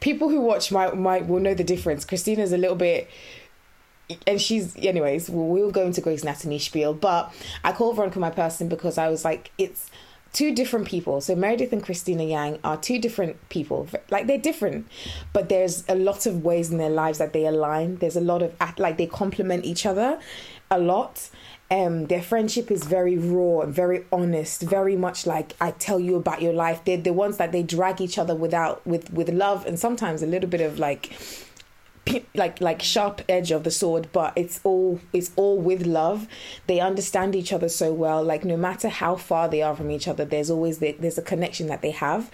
[0.00, 2.04] people who watch might might will know the difference.
[2.04, 3.08] Cristina's a little bit,
[4.26, 5.28] and she's anyways.
[5.28, 7.32] We'll, go into Grey's Anatomy spiel, but
[7.64, 9.90] I call Veronica my person because I was like, it's
[10.32, 11.20] two different people.
[11.20, 13.88] So Meredith and Cristina Yang are two different people.
[14.10, 14.86] Like they're different,
[15.32, 17.96] but there's a lot of ways in their lives that they align.
[17.96, 20.18] There's a lot of like they complement each other
[20.70, 21.30] a lot.
[21.70, 26.16] Um, their friendship is very raw and very honest, very much like I tell you
[26.16, 26.82] about your life.
[26.84, 30.26] They're the ones that they drag each other without with with love and sometimes a
[30.26, 31.12] little bit of like
[32.34, 36.26] like like sharp edge of the sword but it's all it's all with love.
[36.66, 38.24] They understand each other so well.
[38.24, 41.22] Like no matter how far they are from each other there's always the, there's a
[41.22, 42.30] connection that they have.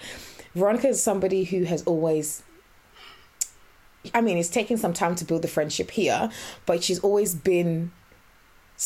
[0.53, 2.41] Veronica is somebody who has always
[4.13, 6.29] i mean it's taken some time to build the friendship here
[6.67, 7.91] but she's always been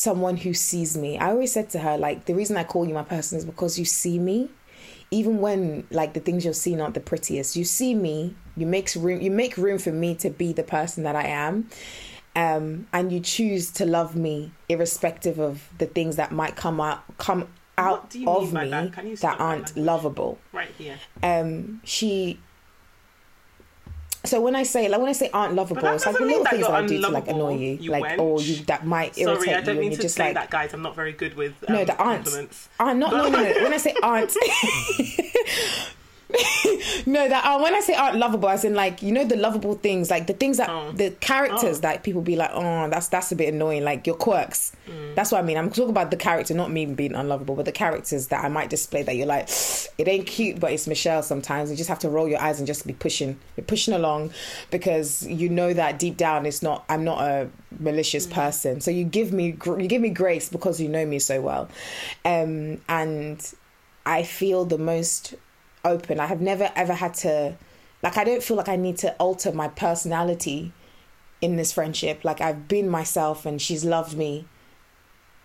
[0.00, 1.18] someone who sees me.
[1.18, 3.78] I always said to her like the reason i call you my person is because
[3.78, 4.48] you see me.
[5.10, 8.96] Even when like the things you're seeing aren't the prettiest you see me you makes
[8.96, 11.68] room you make room for me to be the person that i am.
[12.36, 17.02] Um and you choose to love me irrespective of the things that might come out
[17.18, 18.92] come out of me that?
[19.20, 20.38] That aren't lovable?
[20.52, 20.98] Right here.
[21.22, 22.38] um she
[24.30, 26.62] so when I say like when I say aren't lovable, it's like the little things
[26.62, 29.54] that I do to like annoy you, you like or you that might irritate Sorry,
[29.54, 30.72] I you, don't and mean to just say like that, guys.
[30.72, 32.28] I'm not very good with um, no, the aren't.
[32.78, 33.42] not no, no, no.
[33.62, 34.30] When I say aren't,
[37.06, 39.74] no, that uh, when I say aren't lovable, as in like you know the lovable
[39.74, 40.92] things, like the things that Oh.
[40.92, 41.80] the characters Oh.
[41.82, 44.72] that people be like, oh, that's that's a bit annoying, like your quirks.
[44.88, 45.14] Mm.
[45.14, 45.56] That's what I mean.
[45.56, 48.70] I'm talking about the character, not me being unlovable, but the characters that I might
[48.70, 49.48] display that you're like,
[49.98, 51.22] it ain't cute, but it's Michelle.
[51.22, 54.30] Sometimes you just have to roll your eyes and just be pushing, you're pushing along,
[54.70, 56.84] because you know that deep down it's not.
[56.88, 58.32] I'm not a malicious Mm.
[58.32, 61.68] person, so you give me you give me grace because you know me so well,
[62.24, 63.52] um, and
[64.06, 65.34] I feel the most
[65.84, 66.20] open.
[66.20, 67.56] I have never ever had to,
[68.02, 70.72] like, I don't feel like I need to alter my personality
[71.40, 72.24] in this friendship.
[72.24, 74.46] Like, I've been myself and she's loved me,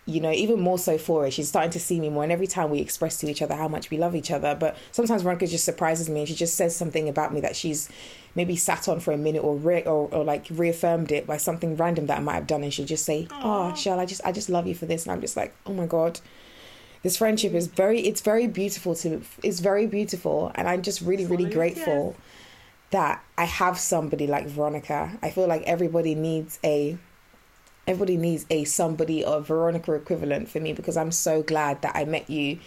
[0.05, 1.31] you know, even more so for it.
[1.31, 2.23] She's starting to see me more.
[2.23, 4.77] And every time we express to each other how much we love each other, but
[4.91, 7.89] sometimes Veronica just surprises me and she just says something about me that she's
[8.35, 11.75] maybe sat on for a minute or re- or, or like reaffirmed it by something
[11.77, 14.31] random that I might have done and she'll just say, Oh, Shell, I just I
[14.31, 16.19] just love you for this and I'm just like, Oh my god
[17.05, 21.23] this friendship is very it's very beautiful to it's very beautiful and i'm just really
[21.23, 22.15] really grateful
[22.89, 26.97] that i have somebody like veronica i feel like everybody needs a
[27.85, 32.03] everybody needs a somebody or veronica equivalent for me because i'm so glad that i
[32.05, 32.57] met you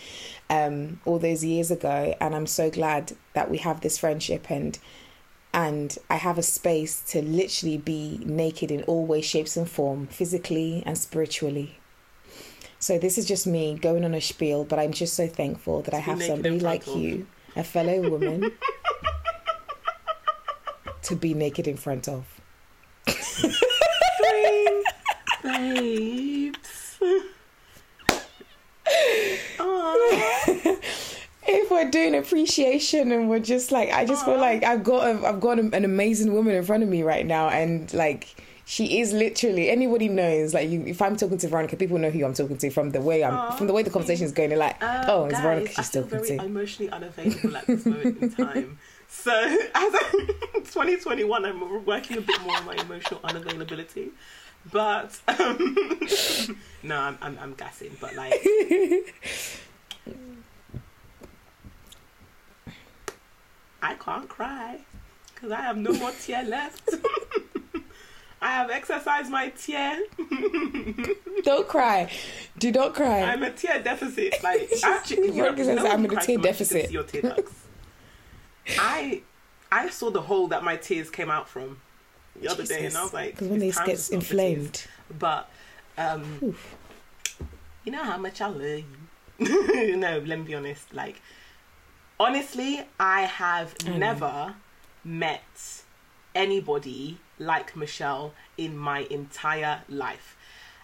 [0.50, 4.78] um all those years ago and i'm so glad that we have this friendship and
[5.52, 10.06] and I have a space to literally be naked in all ways, shapes, and form,
[10.06, 11.77] physically and spiritually.
[12.80, 15.94] So this is just me going on a spiel, but I'm just so thankful that
[15.94, 18.52] I have somebody like you, a fellow woman,
[21.02, 22.24] to be naked in front of.
[25.42, 27.00] Babes.
[31.50, 35.26] If we're doing appreciation and we're just like, I just feel like I've got a,
[35.26, 39.00] I've got a, an amazing woman in front of me right now, and like she
[39.00, 40.52] is literally anybody knows.
[40.52, 43.00] Like you, if I'm talking to Veronica, people know who I'm talking to from the
[43.00, 44.50] way I'm Aw, from the way the conversation is going.
[44.50, 46.44] They're like, Uh, oh, it's guys, Veronica I she's feel talking very to.
[46.44, 48.78] emotionally unavailable at this moment in time.
[49.10, 49.98] So, as a,
[50.52, 54.10] 2021, I'm working a bit more on my emotional unavailability.
[54.70, 55.74] But um,
[56.82, 57.96] no, I'm, I'm I'm gassing.
[58.02, 58.34] But like,
[63.82, 64.78] I can't cry
[65.34, 66.90] because I have no more tear left.
[68.40, 70.00] I have exercised my tear.
[71.42, 72.10] Don't cry.
[72.58, 73.22] Do not cry.
[73.22, 74.42] I'm a tear deficit.
[74.42, 76.90] Like actually, you know, I'm in a tear so much, you can deficit.
[76.90, 77.64] Your tear ducts.
[78.78, 79.22] I
[79.72, 81.80] I saw the hole that my tears came out from
[82.40, 84.30] the other day, and I was like, because when this gets stop the tears.
[84.30, 84.86] inflamed,
[85.18, 85.50] But
[85.96, 86.56] um,
[87.84, 88.62] you know how much I love
[89.40, 89.96] you.
[89.96, 90.92] no, let me be honest.
[90.94, 91.20] Like,
[92.20, 94.54] honestly, I have I never
[95.04, 95.82] met
[96.34, 100.36] anybody like Michelle in my entire life.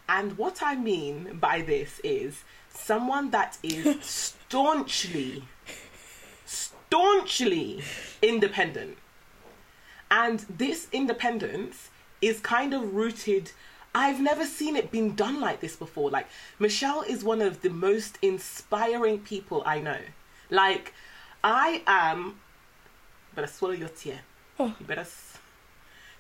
[0.09, 4.05] And what I mean by this is someone that is
[4.49, 5.45] staunchly,
[6.45, 7.83] staunchly
[8.21, 8.99] independent.
[10.11, 11.91] And this independence
[12.21, 13.53] is kind of rooted.
[13.95, 16.11] I've never seen it being done like this before.
[16.11, 16.29] Like,
[16.59, 19.99] Michelle is one of the most inspiring people I know.
[20.51, 20.93] Like,
[21.43, 22.37] I am.
[23.35, 24.21] Better swallow your tear.
[24.59, 24.75] Oh.
[24.79, 25.07] You better.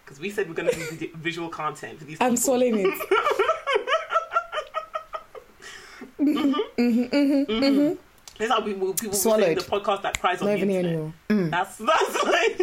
[0.05, 2.43] Because we said we're going to do visual content for these I'm people.
[2.43, 2.95] swallowing it.
[6.21, 6.53] Mm-hmm.
[6.81, 7.53] Mm-hmm.
[7.53, 8.43] Mm-hmm.
[8.43, 9.59] It's like we, we, people will say Swallowed.
[9.59, 10.85] the podcast that cries on Not the internet.
[10.87, 11.13] anymore.
[11.29, 11.51] Mm.
[11.51, 12.61] That's that's like.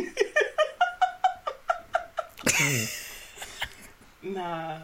[4.23, 4.77] nah.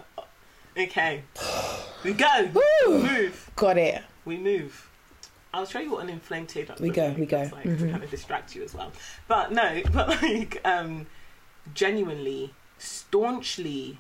[0.78, 1.24] Okay.
[2.04, 2.50] We go.
[2.54, 2.62] Woo.
[2.98, 3.52] We move.
[3.56, 4.04] Got it.
[4.26, 4.90] We move.
[5.54, 6.80] I'll show you what an inflamed tear does.
[6.80, 7.50] We go, we go.
[7.52, 7.64] Like.
[7.64, 8.92] To kind of distract you as well.
[9.28, 11.08] But no, but like, um,
[11.74, 14.00] genuinely, staunchly,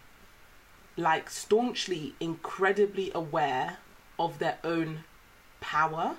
[0.95, 3.78] like, staunchly, incredibly aware
[4.18, 5.03] of their own
[5.59, 6.15] power.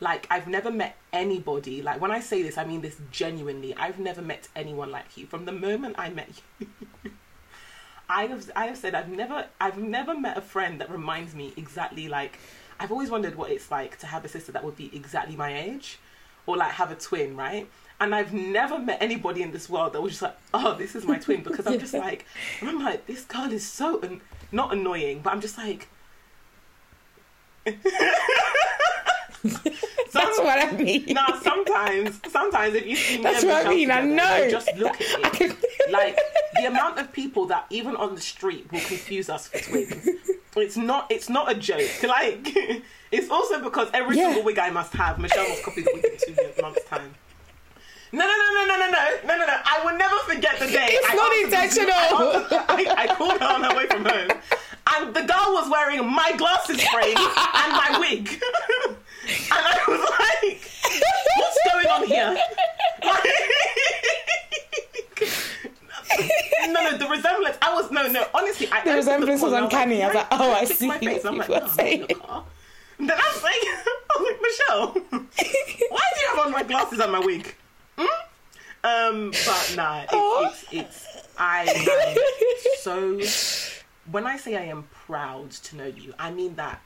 [0.00, 3.74] Like, I've never met anybody, like, when I say this, I mean this genuinely.
[3.74, 5.26] I've never met anyone like you.
[5.26, 6.68] From the moment I met you,
[8.08, 11.52] I have I have said I've never I've never met a friend that reminds me
[11.56, 12.38] exactly like
[12.78, 15.56] I've always wondered what it's like to have a sister that would be exactly my
[15.58, 15.98] age
[16.46, 17.68] or like have a twin, right?
[17.98, 21.06] And I've never met anybody in this world that was just like, oh, this is
[21.06, 22.26] my twin because I'm just like,
[22.62, 24.20] I'm like, this girl is so an-
[24.52, 25.88] not annoying, but I'm just like.
[30.12, 31.04] That's what I mean.
[31.14, 34.48] Now, sometimes, sometimes if you see me That's what I mean, I know.
[34.50, 35.56] just look at it.
[35.90, 36.18] like
[36.56, 40.08] the amount of people that even on the street will confuse us for twins.
[40.56, 41.10] It's not.
[41.10, 42.02] It's not a joke.
[42.02, 42.50] Like
[43.12, 44.26] it's also because every Yeah.
[44.28, 47.14] single wig I must have, Michelle must copy the wig in two months time.
[48.12, 49.56] No, no, no, no, no, no, no, no, no, no.
[49.64, 50.88] I will never forget the day.
[50.90, 51.94] It's I not intentional.
[51.94, 54.30] I, I, I called her on her way from home,
[54.94, 58.40] and the girl was wearing my glasses frame and my wig, and
[59.50, 60.60] I was like,
[61.38, 62.36] "What's going on here?"
[66.68, 67.56] no, no, the resemblance.
[67.62, 68.24] I was no, no.
[68.34, 70.02] Honestly, I The opened resemblance was phone, I uncanny.
[70.02, 71.24] I was like, oh, I see my face.
[71.24, 72.02] I'm like, are no, oh, I'm not saying.
[72.02, 72.44] in your car.
[72.98, 73.64] Then I was like, I
[74.16, 74.92] was like, Michelle,
[75.90, 77.54] why do you have on my glasses and my wig?
[77.98, 80.48] Um, but nah, it's, Aw.
[80.48, 82.16] it's, it's, I am
[82.78, 83.82] so.
[84.12, 86.80] When I say I am proud to know you, I mean that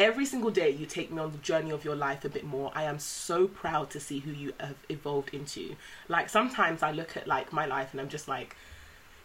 [0.00, 2.72] every single day you take me on the journey of your life a bit more
[2.74, 5.76] i am so proud to see who you have evolved into
[6.08, 8.56] like sometimes i look at like my life and i'm just like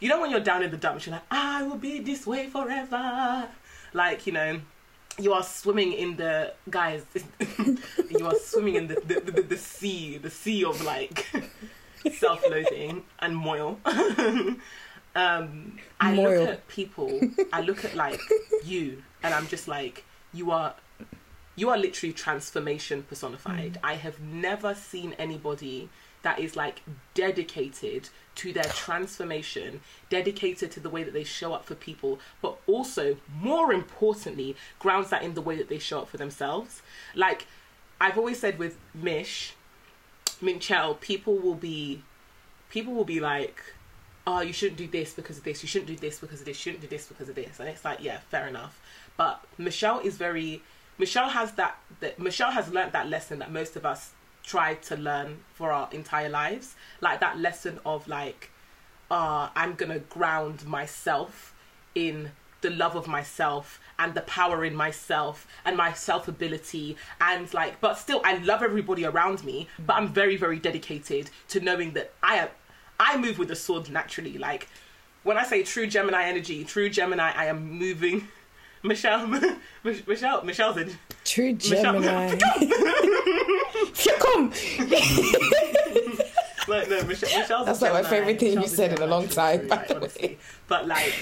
[0.02, 2.48] you know when you're down in the dumps you're like i will be this way
[2.48, 3.48] forever
[3.94, 4.60] like you know
[5.20, 7.04] you are swimming in the guys
[8.10, 11.26] you are swimming in the the, the, the sea the sea of like
[12.14, 13.80] self-loathing and moil.
[15.18, 16.40] Um i Moil.
[16.42, 17.22] look at people
[17.54, 18.20] i look at like
[18.66, 20.04] you and i'm just like
[20.34, 20.76] you are
[21.56, 23.80] you are literally transformation personified.
[23.84, 25.90] I have never seen anybody
[26.22, 26.82] that is like
[27.14, 32.58] dedicated to their transformation dedicated to the way that they show up for people but
[32.68, 36.82] also more importantly grounds that in the way that they show up for themselves
[37.16, 37.48] like
[38.00, 39.54] i've always said with mish
[40.42, 42.02] minchel people will be
[42.70, 43.62] people will be like
[44.28, 46.58] oh, you shouldn't do this because of this, you shouldn't do this because of this,
[46.58, 47.60] you shouldn't do this because of this.
[47.60, 48.82] And it's like, yeah, fair enough.
[49.18, 50.64] But Michelle is very
[50.98, 54.12] Michelle has that that Michelle has learned that lesson that most of us
[54.46, 56.76] tried to learn for our entire lives.
[57.02, 58.52] Like that lesson of like,
[59.10, 61.54] uh, I'm gonna ground myself
[61.94, 62.32] in
[62.62, 67.80] the love of myself and the power in myself and my self ability and like
[67.80, 72.14] but still I love everybody around me but I'm very very dedicated to knowing that
[72.24, 72.50] I am
[73.00, 74.68] I move with the sword naturally like
[75.22, 78.30] when I say true Gemini energy true Gemini I am moving
[78.84, 79.28] Michelle
[79.84, 82.30] Mich- Michelle Michelle's in True Gemini.
[82.30, 83.25] Here
[84.26, 84.50] come.
[86.68, 89.08] like no Michelle, Michelle's That's like my favourite thing you Michelle's a said in a
[89.08, 90.28] long time, by the honestly.
[90.30, 90.38] way.
[90.68, 91.14] but like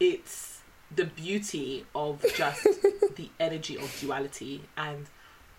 [0.00, 0.60] it's
[0.94, 2.62] the beauty of just
[3.16, 5.06] the energy of duality and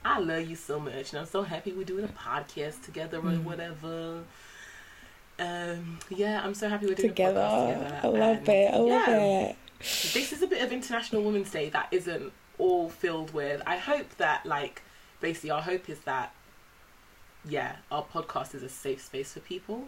[0.03, 3.21] I love you so much and I'm so happy we're doing a podcast together or
[3.21, 3.43] Mm.
[3.43, 4.23] whatever.
[5.39, 7.41] Um yeah, I'm so happy we're doing Together.
[7.41, 7.99] together.
[8.03, 8.73] I love and it.
[8.73, 9.55] I love yeah, it.
[9.79, 14.15] This is a bit of International Women's Day that isn't all filled with I hope
[14.17, 14.81] that like
[15.21, 16.33] basically our hope is that
[17.47, 19.87] yeah, our podcast is a safe space for people.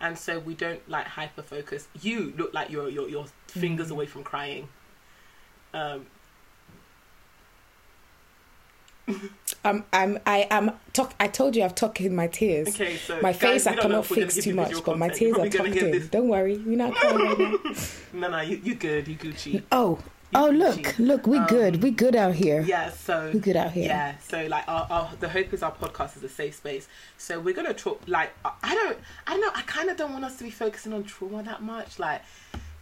[0.00, 1.88] And so we don't like hyper focus.
[2.00, 3.92] You look like your your your fingers Mm.
[3.92, 4.68] away from crying.
[5.74, 6.06] Um,
[9.64, 10.72] Um, I'm, I am.
[10.92, 12.68] Talk, I told you I've tucked in my tears.
[12.68, 15.08] okay, so My guys, face I cannot if we're gonna fix too much, but my
[15.18, 15.90] tears You're are tucked in.
[15.92, 17.72] this- Don't worry, you're not crying right now.
[18.12, 19.62] No, no, you you good, you Gucci.
[19.72, 19.98] Oh,
[20.34, 22.60] oh, look, look, we Um, good, we good out here.
[22.62, 23.86] Yeah, so We good out here.
[23.86, 26.88] Yeah, so like our, our the hope is our podcast is a safe space.
[27.16, 30.12] So we're gonna talk like I- I don't I don't know I kind of don't
[30.12, 31.98] want us to be focusing on trauma that much.
[31.98, 32.22] Like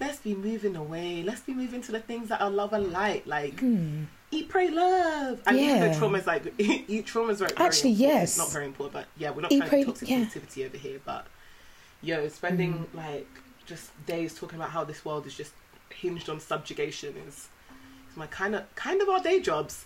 [0.01, 1.23] let's be moving away.
[1.23, 3.27] Let's be moving to the things that are love and light.
[3.27, 3.63] Like
[4.33, 5.41] eat, pray, love.
[5.47, 5.85] And even Hmm.
[5.85, 5.99] Yeah.
[5.99, 8.31] trauma is like eat trauma is very, very Actually, yes.
[8.31, 10.19] It's not very important, but yeah, we're not Eat, trying pray- to toxic yeah.
[10.25, 11.01] positivity over here.
[11.05, 11.27] But
[12.03, 12.97] yo, spending Hmm.
[12.97, 13.29] like
[13.67, 15.53] just days talking about how this world is just
[16.01, 17.49] hinged on subjugation is
[18.11, 19.85] is my kind of kind of our day jobs.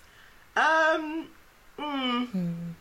[0.57, 1.29] Um.
[1.79, 2.75] Mm,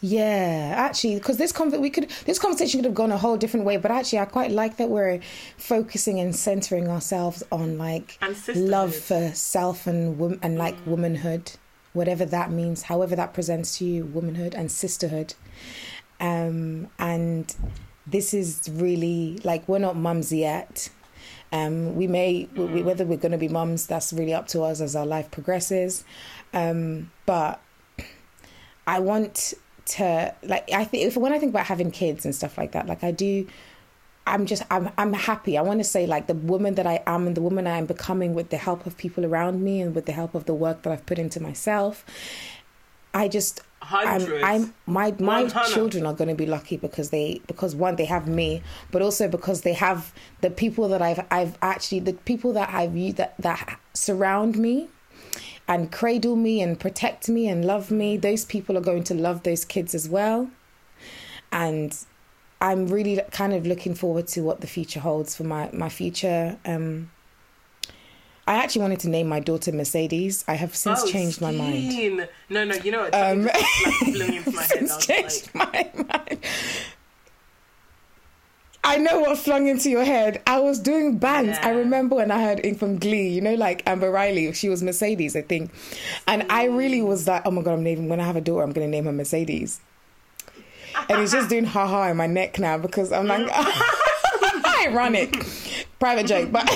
[0.00, 3.66] Yeah, actually, because this con- we could this conversation could have gone a whole different
[3.66, 5.20] way, but actually, I quite like that we're
[5.56, 8.16] focusing and centering ourselves on like
[8.70, 11.52] love for self and wom- and like womanhood,
[11.92, 15.34] whatever that means, however that presents to you, womanhood and sisterhood.
[16.20, 17.54] Um, and
[18.06, 20.90] this is really like we're not mums yet.
[21.52, 24.80] Um, we may we, whether we're going to be mums, that's really up to us
[24.80, 26.04] as our life progresses.
[26.52, 27.60] Um, but
[28.86, 29.54] I want
[29.86, 32.86] to like I think if when I think about having kids and stuff like that,
[32.86, 33.46] like I do
[34.26, 35.56] I'm just I'm I'm happy.
[35.56, 37.86] I want to say like the woman that I am and the woman I am
[37.86, 40.82] becoming with the help of people around me and with the help of the work
[40.82, 42.04] that I've put into myself.
[43.14, 45.72] I just I'm, I'm my my 100.
[45.72, 49.28] children are going to be lucky because they because one they have me, but also
[49.28, 53.80] because they have the people that I've I've actually the people that I've that that
[53.94, 54.88] surround me
[55.66, 58.16] and cradle me and protect me and love me.
[58.16, 60.50] Those people are going to love those kids as well,
[61.52, 61.96] and
[62.60, 66.58] I'm really kind of looking forward to what the future holds for my my future.
[66.64, 67.10] Um,
[68.48, 70.42] I actually wanted to name my daughter Mercedes.
[70.48, 72.26] I have since Oh, changed my mind.
[72.48, 73.14] No, no, you know what?
[73.14, 73.54] Um, just,
[74.06, 74.88] like, into my head.
[74.90, 76.40] I changed like, my mind.
[78.82, 80.40] I know what flung into your head.
[80.46, 81.58] I was doing bands.
[81.60, 84.82] I remember when I heard in from Glee, you know, like Amber Riley, she was
[84.82, 85.70] Mercedes, I think.
[86.26, 88.62] And I really was like, oh my God, I'm naming, when I have a daughter,
[88.62, 89.78] I'm going to name her Mercedes.
[91.10, 93.46] And it's just doing ha ha in my neck now because I'm like,
[94.86, 95.44] ironic.
[96.00, 96.66] Private joke, but.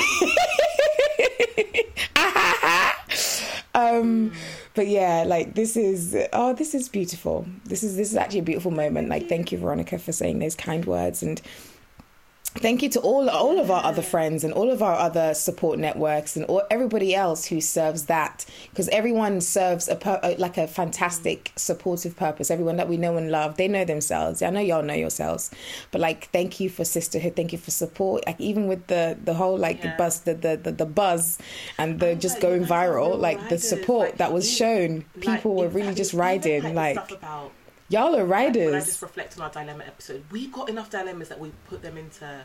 [3.75, 4.33] um
[4.75, 7.47] but yeah like this is oh this is beautiful.
[7.65, 9.09] This is this is actually a beautiful moment.
[9.09, 11.23] Like thank you veronica for saying those kind words.
[11.23, 11.41] And
[12.59, 15.79] thank you to all all of our other friends and all of our other support
[15.79, 20.67] networks and all, everybody else who serves that because everyone serves a uh, like a
[20.67, 22.51] fantastic supportive purpose.
[22.51, 24.43] Everyone that we know and love they know themselves.
[24.43, 25.51] I know y'all know yourselves
[25.91, 27.37] but like thank you for sisterhood.
[27.37, 28.27] Thank you for support.
[28.27, 29.97] Like even with the the whole like the Yeah.
[29.97, 31.39] buzz the, the the the buzz
[31.79, 35.05] and the just going you guys are viral like the support like, that was shown
[35.17, 37.53] like, people were really just even, riding like stuff about
[37.93, 41.29] y'all are Like, when I just reflect on our dilemma episode, we got enough dilemmas
[41.29, 42.45] that we put them into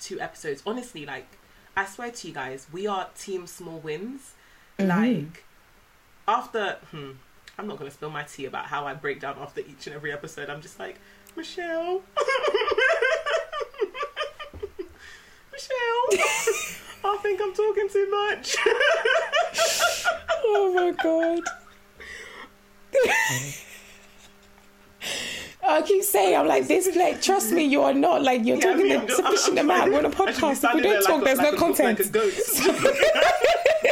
[0.00, 0.62] two episodes.
[0.66, 1.38] Honestly, like
[1.76, 4.34] I swear to you guys, we are team small wins.
[4.78, 4.88] Mm-hmm.
[4.88, 5.44] Like
[6.26, 7.12] after, hmm,
[7.56, 10.12] I'm not gonna spill my tea about how I break down after each and every
[10.12, 10.50] episode.
[10.50, 10.98] I'm just like
[11.36, 12.02] Michelle,
[15.52, 16.08] Michelle.
[17.02, 18.56] I think I'm talking too much.
[20.44, 21.42] oh my god.
[25.66, 26.94] I keep saying, I'm like this.
[26.96, 29.92] Like, trust me, you are not like you're Yeah, talking I'm just- sufficient I'm- amount.
[29.92, 30.64] We're on a podcast.
[30.68, 31.98] If we don't talk, like there's a- no a- content.
[31.98, 32.66] Like a ghost.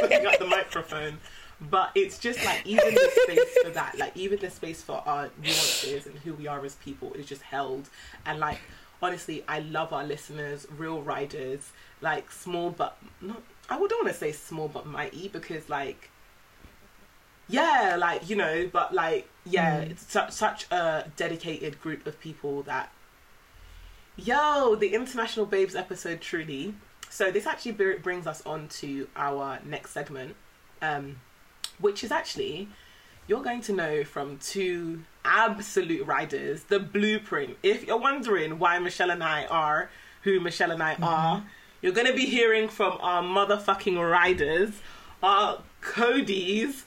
[0.02, 1.18] looking at the microphone.
[1.61, 5.28] But it's just like even the space for that, like even the space for our
[5.42, 7.88] nuances and who we are as people is just held.
[8.24, 8.59] And like
[9.02, 13.42] honestly, I love our listeners, real riders, like small but not.
[13.68, 16.11] I don't want to say small but mighty because like
[17.49, 19.90] yeah, like you know, but like yeah, Mm.
[19.90, 22.90] it's such such a dedicated group of people that
[24.16, 26.74] yo, the International Babes episode truly.
[27.11, 30.36] So this actually br- brings us on to our next segment,
[30.82, 31.20] um,
[31.78, 32.68] which is actually
[33.26, 37.57] you're going to know from two absolute riders the blueprint.
[37.62, 39.90] If you're wondering why Michelle and I are
[40.22, 41.44] who Michelle and I are,
[41.80, 44.70] you're going to be hearing from our motherfucking riders,
[45.22, 46.84] our Cody's,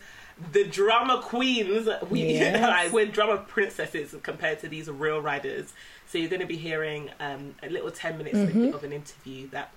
[0.51, 1.87] the drama queens.
[2.09, 2.61] We Yes.
[2.85, 5.73] like, we're drama princesses compared to these real riders.
[6.07, 9.47] So you're going to be hearing um, a little ten minutes snippet of an interview
[9.49, 9.73] that.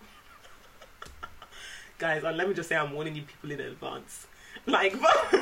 [1.98, 4.26] Guys, uh, let me just say I'm warning you people in advance.
[4.66, 4.94] Like,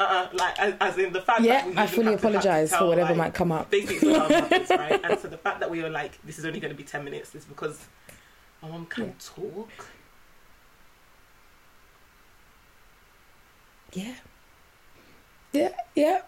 [0.00, 3.10] uh, like as, as in the fact Yeah, that we I fully apologise for whatever
[3.10, 3.70] like, might come up.
[3.70, 5.00] Basically, our right?
[5.04, 7.04] And so the fact that we were like, this is only going to be ten
[7.04, 7.86] minutes is because
[8.62, 9.68] my mom can't talk.
[13.92, 14.14] Yeah.
[15.52, 16.20] Yeah, yeah.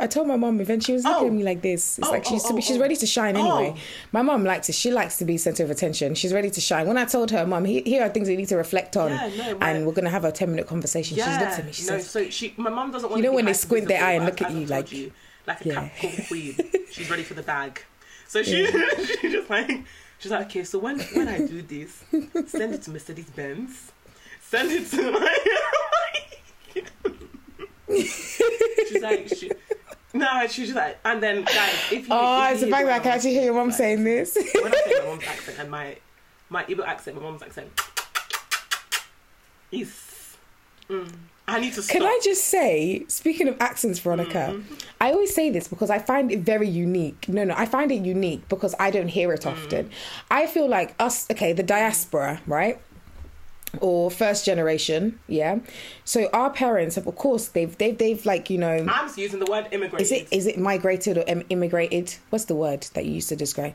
[0.00, 1.26] I told my mom, and she was looking Oh.
[1.26, 1.98] at me like this.
[1.98, 2.80] It's Oh, like she's oh, oh, she's oh.
[2.80, 3.74] ready to shine anyway.
[3.76, 3.80] Oh.
[4.12, 4.74] My mom likes it.
[4.74, 6.14] She likes to be center of attention.
[6.14, 6.86] She's ready to shine.
[6.86, 9.28] When I told her, Mom, he- here are things we need to reflect on, Yeah,
[9.36, 11.16] no, and we're gonna have a ten minute conversation.
[11.16, 11.72] she looked at me.
[11.72, 13.20] She no, says, so she, my mum doesn't want.
[13.22, 15.12] You know when they squint their eye and look at you like- you,
[15.46, 15.88] like a Yeah.
[15.88, 16.56] Capricorn queen.
[16.92, 17.82] She's ready for the bag.
[18.28, 18.66] So she,
[19.20, 19.70] she just like,
[20.20, 22.04] she's like, okay, so when when I do this,
[22.46, 23.90] send it to Mercedes Benz,
[24.40, 25.38] send it to my.
[27.96, 29.50] She's like, she,
[30.14, 32.86] no, she's like, and then guys, if you, "Oh, if it's you the fact hear
[32.88, 35.24] that I can actually hear your mom like, saying this." when I say my mom's
[35.24, 35.96] accent and my
[36.48, 37.68] my Igbo accent, my mom's accent
[39.72, 40.36] is.
[40.88, 41.12] Mm,
[41.46, 41.92] I need to stop.
[41.92, 44.74] Can I just say, speaking of accents, Veronica, Mm-hmm.
[45.00, 47.26] I always say this because I find it very unique.
[47.28, 49.34] No, no, I find it unique because I don't hear Mm.
[49.34, 49.90] it often.
[50.30, 52.78] I feel like us, okay, the diaspora, right?
[53.80, 55.60] Or first generation, yeah.
[56.04, 59.38] So our parents have, of course, they've they've they've like you know, I'm just using
[59.38, 60.00] the word immigrated.
[60.00, 62.16] is it is it migrated or em- immigrated?
[62.30, 63.74] What's the word that you used to describe?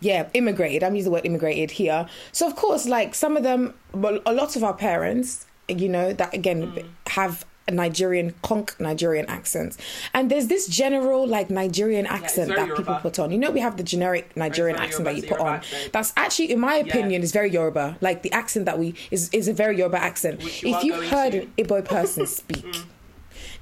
[0.00, 0.82] Yeah, immigrated.
[0.82, 2.06] I'm using the word immigrated here.
[2.32, 6.34] So of course, like some of them, a lot of our parents, you know, that
[6.34, 6.84] again Mm.
[7.08, 9.78] have Nigerian conk Nigerian accents,
[10.12, 13.00] and there's this general like Nigerian accent very that people Yoruba.
[13.02, 13.30] put on.
[13.30, 15.54] You know, we have the generic Nigerian accent Yoruba, that you put on.
[15.56, 15.92] Accent.
[15.92, 17.96] That's actually, in my opinion, is very Yoruba.
[18.00, 20.40] Like the accent that we is is a very Yoruba accent.
[20.62, 21.42] You if you've heard to.
[21.42, 22.84] an Igbo person speak mm.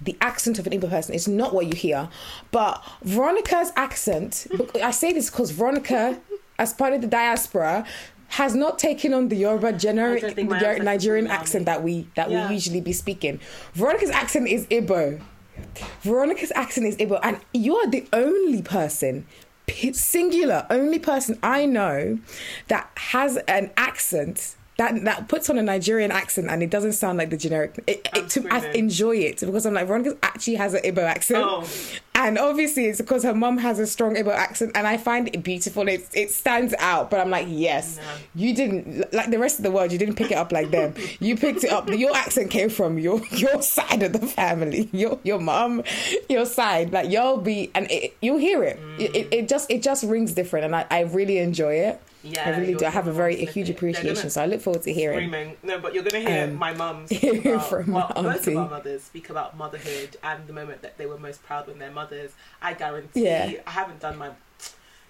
[0.01, 2.09] the accent of an Igbo person is not what you hear.
[2.51, 4.47] But Veronica's accent,
[4.83, 6.19] I say this because Veronica,
[6.59, 7.85] as part of the diaspora,
[8.29, 11.65] has not taken on the Yoruba generic I don't think my the ancestors Nigerian accent
[11.67, 12.49] that we that Yeah.
[12.49, 13.41] we usually be speaking.
[13.75, 15.21] Veronica's accent is Igbo.
[16.03, 19.27] Veronica's accent is Igbo, and you're the only person,
[19.93, 22.19] singular, only person I know
[22.69, 27.19] that has an accent that that puts on a Nigerian accent and it doesn't sound
[27.19, 27.79] like the generic.
[27.87, 31.45] It, it, to, I enjoy it because I'm like Veronica actually has an Igbo accent,
[31.45, 31.67] Oh.
[32.15, 35.43] and obviously it's because her mom has a strong Igbo accent, and I find it
[35.43, 35.87] beautiful.
[35.89, 38.03] It it stands out, but I'm like, yes, No.
[38.37, 39.91] you didn't like the rest of the world.
[39.91, 40.95] You didn't pick it up like them.
[41.19, 41.89] You picked it up.
[41.99, 45.83] Your accent came from your your side of the family, your your mum,
[46.29, 46.93] your side.
[46.93, 48.79] Like you'll be, and it, you'll hear it.
[48.81, 49.01] Mm.
[49.01, 49.29] It, it.
[49.33, 52.01] it just it just rings different, and I, I really enjoy it.
[52.23, 52.85] Yeah, I really do.
[52.85, 54.31] I have a very a huge appreciation.
[54.31, 55.29] So I look forward to hearing.
[55.29, 55.57] Screaming.
[55.63, 58.47] No, but you're going to hear Um, my mum hear speak about, from well, both
[58.47, 61.79] of our mothers speak about motherhood and the moment that they were most proud when
[61.79, 62.33] their mothers.
[62.61, 63.53] I guarantee, Yeah.
[63.67, 64.31] I haven't done my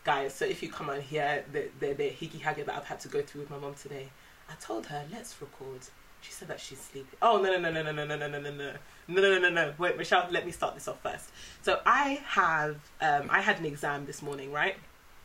[0.05, 0.35] guys.
[0.35, 3.09] So if you come on here, the the, the higgy haggy that I've had to
[3.09, 4.09] go through with my mum today,
[4.51, 5.81] I told her let's record.
[6.21, 7.17] She said that she's sleeping.
[7.23, 8.73] Oh no no no no no no no no no no no
[9.09, 9.75] no no no no.
[9.79, 11.31] Wait, Michelle, let me start this off first.
[11.63, 14.77] So I have um I had an exam this morning, right?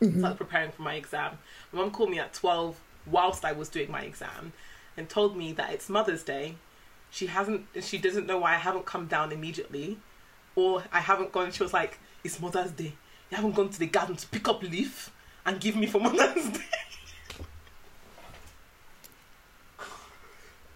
[0.04, 0.18] Mm-hmm.
[0.20, 1.38] started preparing for my exam.
[1.72, 4.52] My mum called me at 12 whilst I was doing my exam
[4.96, 6.56] and told me that it's Mother's Day.
[7.10, 9.98] She hasn't, she doesn't know why I haven't come down immediately
[10.56, 11.52] or I haven't gone.
[11.52, 12.94] She was like, It's Mother's Day.
[13.30, 15.10] You haven't gone to the garden to pick up leaf
[15.46, 16.60] and give me for Mother's Day.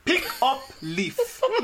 [0.05, 1.41] pick up leaf.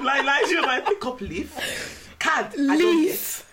[0.00, 2.16] like, like, she was like, Pick up leaf.
[2.18, 3.44] Card, I don't get.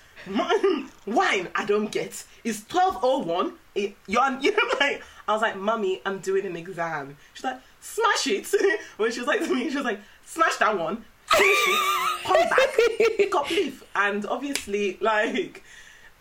[1.05, 2.23] Wine, I don't get.
[2.43, 3.53] It's twelve oh one.
[3.75, 3.91] You're,
[4.41, 8.47] you know, like I was like, "Mummy, I'm doing an exam." She's like, "Smash it!"
[8.97, 11.79] when she was like to me, she was like, "Smash that one, finish it,
[12.23, 15.63] come back, pick up leaf." And obviously, like,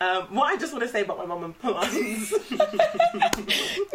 [0.01, 2.67] um, what I just want to say about my mum and plans, No,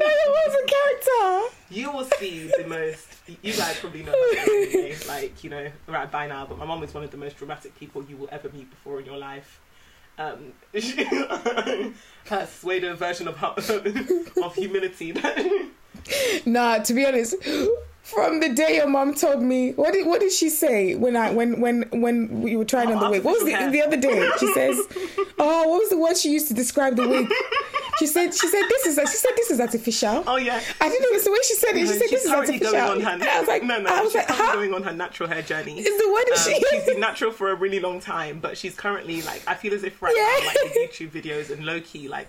[0.05, 1.55] it was a character.
[1.69, 3.07] you will see the most.
[3.41, 6.45] You guys probably know, anyway, like you know, right by now.
[6.45, 8.99] But my mum is one of the most dramatic people you will ever meet before
[8.99, 9.59] in your life.
[10.18, 10.53] Um,
[12.47, 13.38] pseudo version of
[14.43, 15.13] of humility.
[16.45, 17.36] Nah, to be honest,
[18.14, 21.32] from the day your mom told me, what did what did she say when I
[21.32, 23.24] when when when we were trying on the Oh, wig?
[23.24, 24.30] What was the, the other day?
[24.39, 24.76] She says,
[25.38, 27.28] "Oh, what was the word she used to describe the wig?"
[27.99, 30.62] She said, "She said this is she said this is artificial." oh yeah.
[30.80, 31.80] I didn't know it's the way she said it.
[31.82, 32.72] She said she's this is artificial.
[32.72, 33.10] going on her.
[33.12, 33.89] And I was like, no, no.
[33.89, 34.53] I was she's like, huh?
[34.53, 35.80] going on her natural hair journey.
[35.80, 36.38] Is the word Um, that
[36.72, 36.91] she's she?
[36.91, 39.99] been natural for a really long time, but she's currently like I feel as if
[40.01, 40.24] right Yeah.
[40.39, 42.28] now, like the YouTube videos and low key, like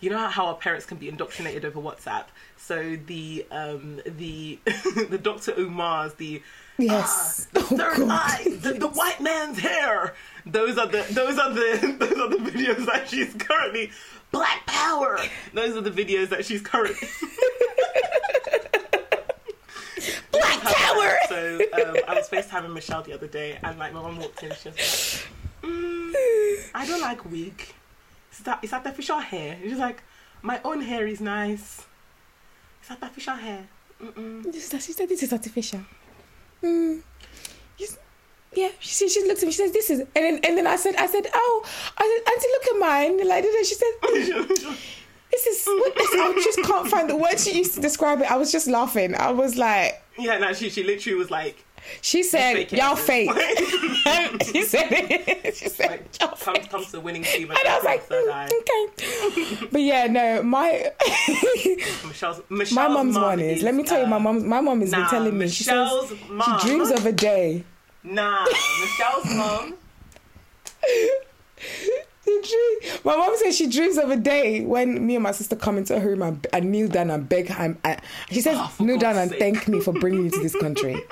[0.00, 2.26] you know how our parents can be indoctrinated over WhatsApp.
[2.56, 4.58] So the um the
[5.10, 5.52] the Dr.
[5.58, 6.42] Umar's the
[6.80, 7.48] Yes.
[7.48, 8.08] ah, the Oh, third God.
[8.10, 10.14] eye, the, the white man's hair.
[10.46, 13.90] Those are the those are the those are the videos that she's currently
[14.30, 15.18] Black Power.
[15.54, 16.94] Those are the videos that she's currently
[20.30, 21.18] Black Power.
[21.28, 24.52] So um, I was FaceTiming Michelle the other day, and like my mum walked in,
[24.54, 25.24] she was
[25.62, 27.74] like, mm, "I don't like wig.
[28.38, 30.02] Is that is artificial hair?" She's like,
[30.42, 31.82] "My own hair is nice.
[32.80, 33.66] It's artificial hair."
[34.02, 34.52] Mm-mm.
[34.54, 35.80] She said, this is artificial.
[36.62, 37.02] Mm.
[37.76, 37.98] She's-
[38.54, 39.52] yeah, she she looked at me.
[39.52, 41.62] She says this is, and then and then I said I said oh
[41.98, 43.28] I said auntie look at mine.
[43.28, 43.92] Like and she said
[45.30, 48.30] this is what is, I just can't find the word she used to describe it.
[48.30, 49.14] I was just laughing.
[49.14, 51.64] I was like yeah, no, she she literally was like,
[52.00, 53.30] she said y'all fake.
[54.52, 55.56] she said it.
[55.56, 56.70] She said like y'all comes fake.
[56.70, 59.68] comes to the winning team, And I was like, mm, okay.
[59.70, 60.90] But yeah, no, my
[62.04, 63.62] Michelle's, Michelle's my mum's mum one is.
[63.62, 64.48] Let me tell you, my uh, mom.
[64.48, 65.48] My mom has nah, been telling me.
[65.48, 66.60] She says Michelle's mum.
[66.60, 67.64] she dreams of a day.
[68.04, 69.74] Nah, Michelle's mom.
[72.44, 75.78] She My mom says she dreams of a day when me and my sister come
[75.78, 77.64] into her room and, and kneel down and beg her.
[77.64, 80.40] And, and- she says, Oh, kneel down God's and thank me for bringing you to
[80.40, 81.02] this country.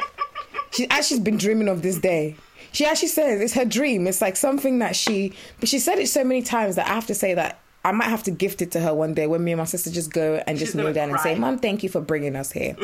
[0.76, 2.36] She actually's been dreaming of this day.
[2.72, 4.06] She actually says it's her dream.
[4.06, 7.06] It's like something that she, but she said it so many times that I have
[7.06, 9.52] to say that I might have to gift it to her one day when me
[9.52, 12.02] and my sister just go and just kneel down and say, "Mom, thank you for
[12.02, 12.76] bringing us here."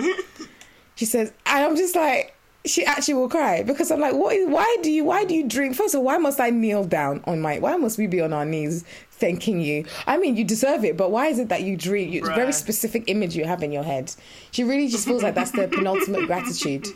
[0.95, 2.35] she says, and I'm just like,
[2.65, 4.49] she actually will cry because I'm like, what is?
[4.49, 5.05] Why do you?
[5.05, 5.75] Why do you dream?
[5.75, 7.59] First of all, why must I kneel down on my?
[7.59, 9.85] Why must we be on our knees thanking you?
[10.07, 12.13] I mean, you deserve it, but why is it that you dream?
[12.13, 14.15] It's a very specific image you have in your head.
[14.53, 16.87] She really just feels like that's the penultimate gratitude.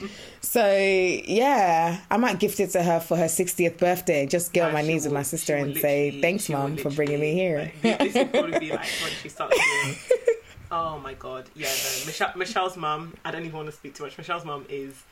[0.41, 4.27] So yeah, I might gift it to her for her 60th birthday.
[4.27, 7.35] Just get on my knees with my sister and say, "Thanks, mom, for bringing me
[7.35, 9.97] here." like, this will probably be like when she starts doing.
[10.69, 11.69] Oh my god, yeah.
[11.69, 13.15] No, Michelle, Michelle's mom.
[13.25, 14.19] I don't even want to speak too much.
[14.19, 15.05] Michelle's mom is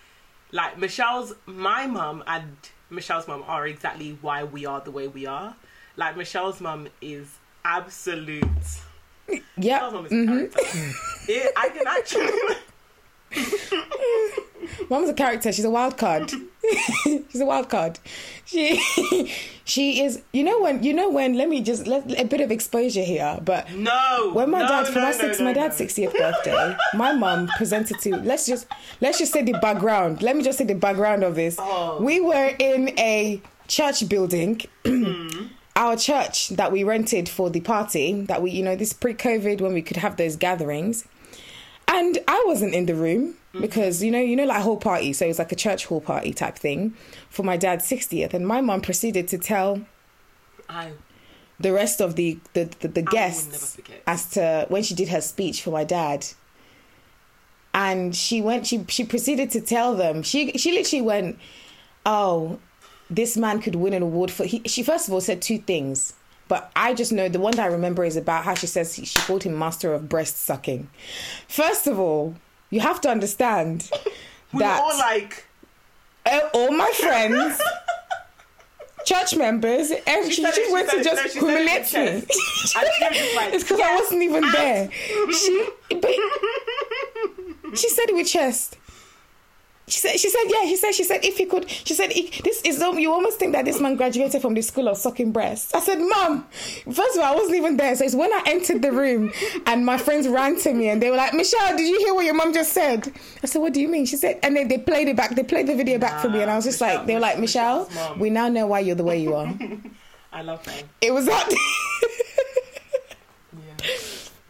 [0.54, 1.34] like Michelle's.
[1.44, 2.56] My mum and
[2.88, 5.54] Michelle's mum are exactly why we are the way we are.
[5.96, 7.28] Like Michelle's mum is
[7.64, 8.44] absolute.
[9.56, 11.32] Yeah, Michelle's mum is hmm a.
[11.32, 12.56] Yeah, I can actually.
[14.90, 15.52] Mom's a character.
[15.52, 16.30] She's a wild card.
[17.04, 17.98] She's a wild card.
[18.44, 18.80] She
[19.64, 20.22] she is.
[20.32, 20.82] You know when?
[20.82, 21.34] You know when?
[21.34, 23.70] Let me just let a bit of exposure here, but.
[23.72, 24.30] No.
[24.32, 27.48] When my no, dad for no, my six no, my dad's sixtieth birthday, my mum
[27.56, 28.66] presented to let's just
[29.00, 30.22] let's just say the background.
[30.22, 31.56] Let me just say the background of this.
[31.58, 32.02] Oh.
[32.02, 34.60] We were in a church building.
[34.84, 35.46] Hmm.
[35.76, 39.74] Our church that we rented for the party that we, you know, this pre-COVID when
[39.74, 41.04] we could have those gatherings,
[41.88, 45.12] and I wasn't in the room because you know, you know, like hall party.
[45.12, 46.94] So it was like a church hall party type thing
[47.30, 49.80] for my dad's sixtieth, and my mum proceeded to tell
[50.68, 50.92] I
[51.60, 55.62] the rest of the the, the, the guests as to when she did her speech
[55.62, 56.26] for my dad.
[57.72, 60.22] And she went she she proceeded to tell them.
[60.22, 61.38] She she literally went
[62.06, 62.58] oh
[63.10, 66.14] this man could win an award for he, she first of all said two things
[66.48, 69.20] but I just know the one that I remember is about how she says she
[69.20, 70.88] called him master of breast sucking.
[71.48, 72.34] First of all,
[72.70, 73.90] you have to understand
[74.52, 75.46] we that all like.
[76.26, 77.60] uh, all my friends,
[79.04, 81.82] church members, and she, just she went to just no, she said it with humiliate
[81.82, 81.88] me.
[82.22, 82.76] chest.
[82.76, 84.90] And she was just like, it's because I wasn't even there.
[85.32, 88.76] She, but she said it with chest.
[89.86, 92.08] She said, she said, yeah, he said, she said, if he could, she said,
[92.42, 95.30] this is, um, you almost think that this man graduated from the school of sucking
[95.30, 95.74] breasts.
[95.74, 96.46] I said, mom,
[96.90, 97.94] first of all, I wasn't even there.
[97.94, 99.30] So it's when I entered the room
[99.66, 102.24] and my friends ran to me and they were like, Michelle, did you hear what
[102.24, 103.12] your mom just said?
[103.42, 104.06] I said, what do you mean?
[104.06, 106.40] She said, and then they played it back, they played the video back for me.
[106.40, 108.78] And I was just Michelle- like, they were like, Michelle, Michelle's we now know why
[108.80, 109.52] you're the way you are.
[110.32, 110.72] I love her.
[111.02, 111.48] it was that.
[113.84, 113.88] Yeah.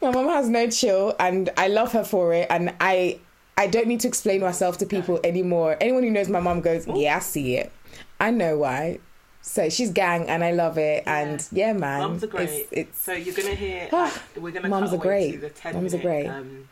[0.01, 2.47] My mom has no chill, and I love her for it.
[2.51, 3.21] And I,
[3.57, 5.77] I don't need to explain myself to people anymore.
[5.81, 7.73] Anyone who knows my mom goes, "Yeah, I see it.
[8.19, 8.99] I know why."
[9.43, 11.05] So she's gang, and I love it.
[11.07, 12.49] And yeah, man, Mums are great.
[12.49, 13.89] It's, it's so you're gonna hear.
[13.93, 15.33] Ah, we're gonna mums cut are away great.
[15.33, 16.27] to the ten Mums are minute, great.
[16.27, 16.69] Um,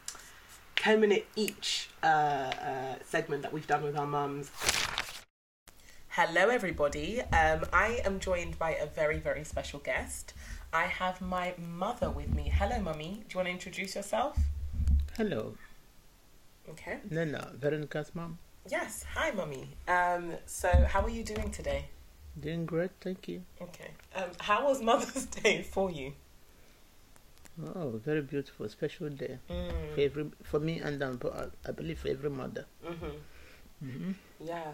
[0.77, 4.51] ten minute each uh, uh, segment that we've done with our mums.
[6.09, 7.21] Hello, everybody.
[7.21, 10.35] Um, I am joined by a very, very special guest.
[10.73, 12.51] I have my mother with me.
[12.55, 13.25] Hello, mummy.
[13.29, 14.39] Do you want to introduce yourself?
[15.17, 15.55] Hello,
[16.71, 16.99] Okay.
[17.11, 18.39] Nana, Veronica's mom.
[18.71, 19.05] Yes.
[19.15, 19.69] Hi, mummy.
[19.89, 21.87] Um, so, how are you doing today?
[22.39, 23.43] Doing great, thank you.
[23.61, 23.91] Okay.
[24.15, 26.13] Um, how was Mother's Day for you?
[27.75, 29.95] Oh, very beautiful, special day Mm.
[29.95, 31.21] for every for me and um,
[31.67, 32.65] I believe for every mother.
[32.87, 33.87] Mm-hmm.
[33.87, 34.73] hmm Yeah.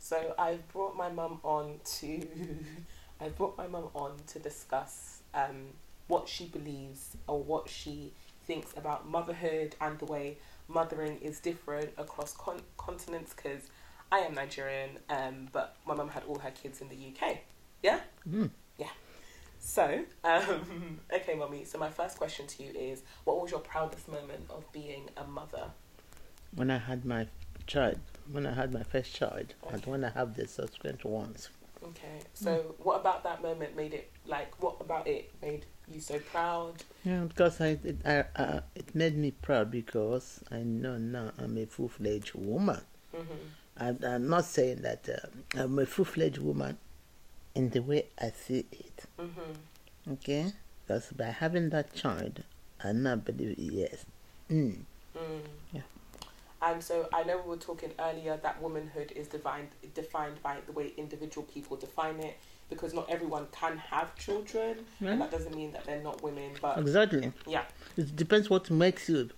[0.00, 2.26] So I've brought my mum on to
[3.20, 5.68] I brought my mum on to discuss um,
[6.08, 8.12] what she believes or what she
[8.44, 10.38] thinks about motherhood and the way
[10.68, 13.62] mothering is different across con- continents because
[14.10, 17.38] I am Nigerian, um, but my mum had all her kids in the UK.
[17.82, 18.00] Yeah?
[18.28, 18.50] Mm.
[19.66, 21.64] So, um, okay, mummy.
[21.64, 25.24] So my first question to you is, what was your proudest moment of being a
[25.24, 25.70] mother?
[26.54, 27.26] When I had my
[27.66, 27.98] child,
[28.30, 31.50] when I had my first child, and when I have the subsequent ones.
[31.88, 32.20] Okay.
[32.34, 34.60] So, what about that moment made it like?
[34.62, 36.82] What about it made you so proud?
[37.04, 41.56] Yeah, because I, it, I, uh, it made me proud because I know now I'm
[41.58, 42.80] a full fledged woman.
[43.14, 43.34] Mm-hmm.
[43.78, 46.78] And I'm not saying that uh, I'm a full fledged woman
[47.54, 49.04] in the way I see it.
[49.18, 50.12] Mm-hmm.
[50.12, 50.52] Okay?
[50.86, 52.42] Because by having that child,
[52.82, 54.06] I now believe yes.
[54.50, 54.78] Mm.
[55.16, 55.40] Mm.
[55.72, 55.80] Yeah.
[56.66, 60.72] And so I know we were talking earlier that womanhood is defined defined by the
[60.72, 62.36] way individual people define it
[62.68, 65.10] because not everyone can have children Yeah.
[65.12, 67.32] and that doesn't mean that they're not women but Exactly.
[67.46, 67.64] yeah
[67.96, 69.30] It depends what makes you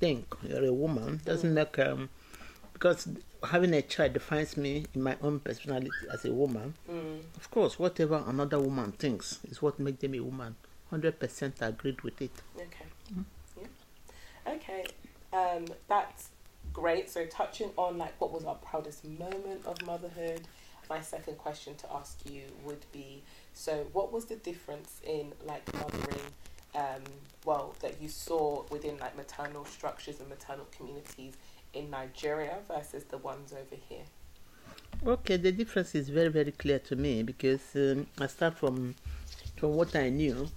[0.00, 1.20] think you're a woman.
[1.24, 2.08] Doesn't make um
[2.72, 3.06] because
[3.52, 6.74] having a child defines me in my own personality as a woman.
[6.90, 7.20] mm.
[7.36, 10.56] Of course, whatever another woman thinks is what makes them a woman.
[10.90, 12.32] Hundred percent agreed with it.
[12.56, 12.86] okay
[13.60, 14.84] yeah okay
[15.32, 16.30] um that's
[16.72, 20.40] great so touching on like what was our proudest moment of motherhood
[20.88, 23.22] my second question to ask you would be
[23.54, 26.20] so what was the difference in like mothering
[26.74, 27.02] um
[27.44, 31.34] well that you saw within like maternal structures and maternal communities
[31.74, 34.04] in Nigeria versus the ones over here
[35.04, 38.94] Okay, the difference is very very clear to me because um, I start from
[39.56, 40.48] from what I knew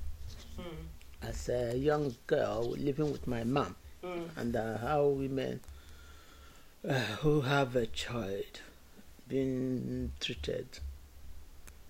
[0.59, 0.63] mm.
[1.21, 4.29] as a young girl living with my mom Mm.
[4.37, 5.59] and uh, how women
[6.87, 8.61] uh, who have a child
[9.27, 10.67] being treated.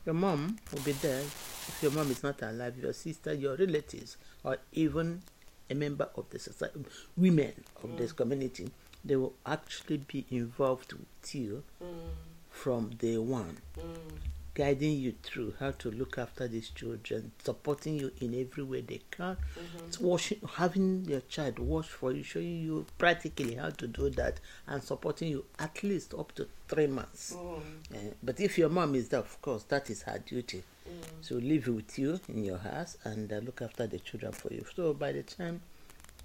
[0.06, 4.18] Your mom will be there if your mom is not alive, your sister, your relatives,
[4.43, 5.22] or even
[5.70, 6.80] a member of the society,
[7.18, 8.70] women of this community,
[9.04, 12.10] they will actually be involved with you Mm.
[12.52, 14.18] from day one, Mm.
[14.56, 19.01] Guiding you through how to look after these children, supporting you in every way they
[19.12, 19.99] can, Mhm.
[19.99, 24.82] washing, having your child wash for you, showing you practically how to do that, and
[24.82, 27.34] supporting you at least up to three months.
[27.34, 27.62] Mm.
[27.93, 30.64] Eh, but if your mom is there, of course, that is her duty.
[30.88, 31.03] Mm.
[31.22, 34.66] So live with you in your house and uh, look after the children for you.
[34.76, 35.62] So by the time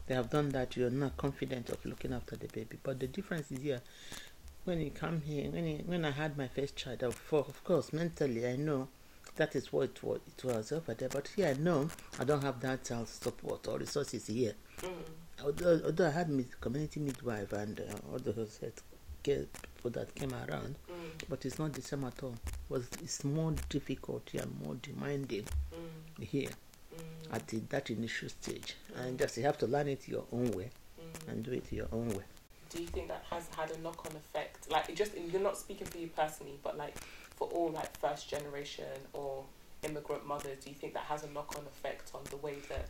[0.06, 2.78] they have done that, you're not confident of looking after the baby.
[2.82, 3.80] But the difference is here.
[4.70, 7.92] When you come here, when you, when I had my first child, of, of course,
[7.92, 8.86] mentally I know
[9.34, 11.08] that is what it was, it was over there.
[11.08, 11.88] But here I know
[12.20, 14.54] I don't have that uh, support or resources here.
[14.82, 14.92] Mm.
[15.44, 18.60] Although, although I had mid, community midwife and uh, all those
[19.24, 21.24] care people that came around, Mm.
[21.28, 22.36] but it's not the same at all.
[22.68, 26.24] Was it's more difficult and more demanding Mm.
[26.24, 26.50] here
[26.94, 27.34] Mm.
[27.34, 30.70] at the, that initial stage, and just you have to learn it your own way
[31.00, 31.28] Mm.
[31.32, 32.22] and do it your own way.
[32.72, 34.49] do you think that has had a knock on effect?
[34.70, 36.96] Like, it just you're not speaking for you personally, but like
[37.36, 39.44] for all like first generation or
[39.82, 42.88] immigrant mothers, do you think that has a knock on effect on the way that?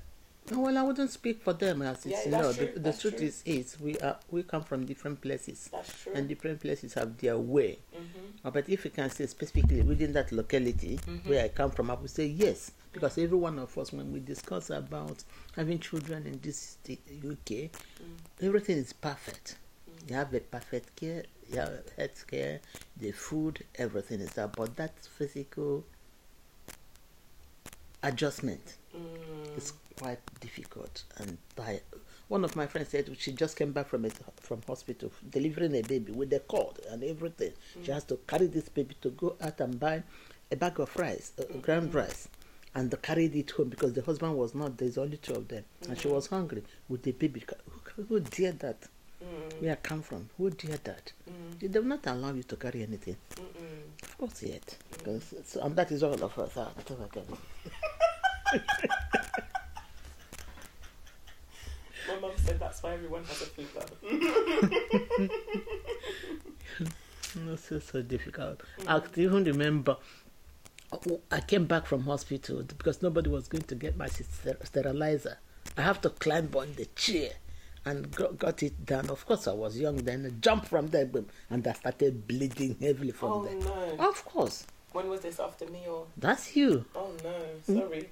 [0.53, 2.53] Well, I wouldn't speak for them as Yeah, it's you know.
[2.53, 3.26] true, The, the truth true.
[3.26, 6.12] is, is we are we come from different places, That's true.
[6.14, 7.78] and different places have their way.
[7.95, 8.47] mm-hmm.
[8.47, 11.26] Uh, But if you can say specifically within that locality Mhm.
[11.26, 14.18] where I come from, I would say yes, because every one of us, when we
[14.20, 15.22] discuss about
[15.55, 16.78] having children in this
[17.22, 17.70] UK,
[18.01, 18.16] Mm.
[18.47, 19.57] everything is perfect.
[20.05, 20.11] Mm.
[20.11, 22.61] You have the perfect care, you have health care,
[22.96, 24.48] the food, everything is there.
[24.48, 25.84] But that physical
[28.03, 29.57] adjustment Mm.
[29.59, 31.05] is quite difficult.
[31.18, 31.80] And by
[32.28, 35.82] one of my friends said she just came back from it from hospital delivering a
[35.82, 37.53] baby with the cord and everything.
[37.84, 40.03] She has to carry this baby to go out and buy
[40.51, 42.28] a bag of rice, uh, ground rice.
[42.72, 44.78] And carried it home because the husband was not.
[44.78, 47.42] There's only two of them, and she was hungry with the baby.
[47.96, 48.86] Who, who dared that?
[49.23, 49.62] Mm.
[49.62, 50.31] Where I come from?
[50.39, 51.12] Who dared that?
[51.29, 51.73] Mm.
[51.73, 53.16] They will not allow you to carry anything.
[53.35, 54.03] Mm-mm.
[54.03, 54.77] Of course, yet.
[54.93, 56.55] Because, so, and that is all of us.
[56.55, 57.35] can be.
[62.09, 63.87] My mum said that's why everyone has a fupa.
[67.37, 68.62] No, so so difficult.
[68.89, 69.97] I could even remember
[70.93, 75.39] oh, I came back from hospital because nobody was going to get my sterilizer.
[75.77, 77.31] I have to climb on the chair
[77.91, 79.11] and got, it done.
[79.11, 80.26] Of course, I was young then.
[80.26, 83.59] I jumped from there boom, and I started bleeding heavily from Oh there.
[83.99, 84.09] no!
[84.09, 86.07] Of course, When was this after me or?
[86.16, 86.84] that's you.
[86.95, 87.34] Oh no!
[87.68, 87.78] Mm.
[87.80, 88.09] Sorry.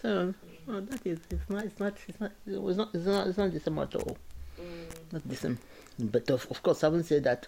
[0.00, 0.34] So
[0.68, 3.52] oh, that is it's not it's not it's not it's not it's not, it's not
[3.52, 4.16] the same at all.
[4.60, 5.12] Mm.
[5.12, 5.58] Not the same.
[5.98, 7.46] But of, of course, I wouldn't say that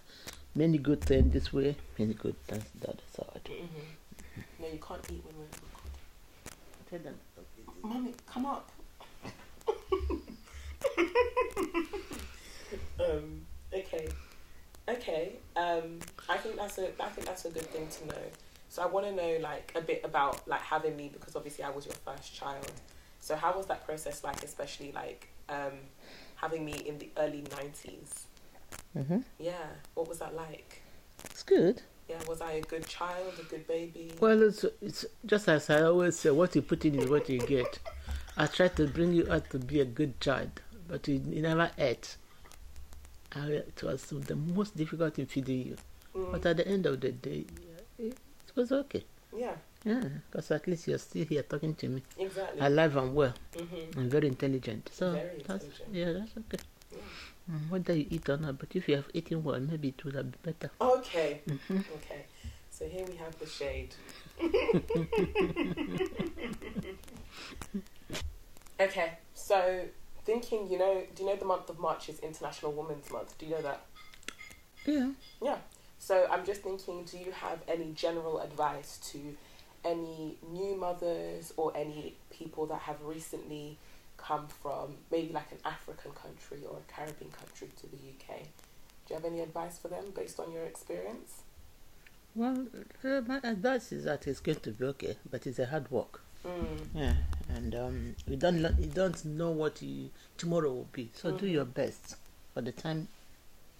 [0.54, 3.44] many good things this way, many good things the other side.
[3.46, 4.40] Mm-hmm.
[4.62, 5.48] No, you can't eat when we're.
[6.90, 7.14] Tell them.
[7.82, 8.70] Mommy, come up.
[13.00, 13.46] Um.
[13.72, 14.08] Okay.
[14.88, 15.32] Okay.
[15.56, 15.98] Um.
[16.28, 16.88] I think that's a.
[17.02, 18.22] I think that's a good thing to know.
[18.68, 21.70] So I want to know like a bit about like having me because obviously I
[21.70, 22.72] was your first child.
[23.20, 25.72] So how was that process like, especially like um,
[26.34, 28.26] having me in the early nineties?
[28.98, 29.20] Mm-hmm.
[29.38, 29.66] Yeah.
[29.94, 30.82] What was that like?
[31.24, 31.82] It's good.
[32.08, 32.16] Yeah.
[32.28, 34.12] Was I a good child, a good baby?
[34.20, 37.38] Well, it's, it's just as I always say, what you put in is what you
[37.38, 37.78] get.
[38.36, 41.70] I tried to bring you out to be a good child, but you, you never
[41.78, 42.16] ate.
[43.34, 45.76] I, it was the most difficult in feeding you.
[46.16, 46.32] Mm.
[46.32, 47.44] But at the end of the day,
[47.98, 48.16] it
[48.54, 49.04] was okay.
[49.36, 49.54] Yeah.
[49.84, 52.60] Yeah, because at least you're still here talking to me, Exactly.
[52.60, 53.98] alive and well, Mm-hmm.
[54.00, 54.88] and very intelligent.
[54.92, 55.88] So Very that's intelligent.
[55.92, 56.58] yeah, that's okay.
[56.92, 56.98] Yeah.
[57.52, 60.14] Mm, whether you eat or not, but if you have eaten well, maybe it would
[60.14, 60.70] have been better.
[60.80, 61.42] Okay.
[61.46, 61.76] Mm-hmm.
[61.96, 62.24] Okay.
[62.70, 63.94] So here we have the shade.
[68.80, 69.18] okay.
[69.34, 69.84] So
[70.24, 73.36] thinking, you know, do you know the month of March is International Women's Month?
[73.38, 73.86] Do you know that?
[74.86, 75.10] Yeah.
[75.42, 75.58] Yeah.
[75.98, 79.36] So I'm just thinking, do you have any general advice to
[79.84, 83.78] any new mothers or any people that have recently
[84.16, 88.42] come from maybe like an African country or a Caribbean country to the UK?
[89.06, 91.42] Do you have any advice for them based on your experience?
[92.34, 92.66] Well,
[93.04, 96.23] uh, my advice is that it's going to be okay, but it's a hard work.
[96.44, 96.78] Mm.
[96.94, 97.14] Yeah,
[97.48, 101.10] and um, you don't you don't know what you, tomorrow will be.
[101.14, 101.52] So do Mhm.
[101.52, 102.16] your best
[102.52, 103.08] for the time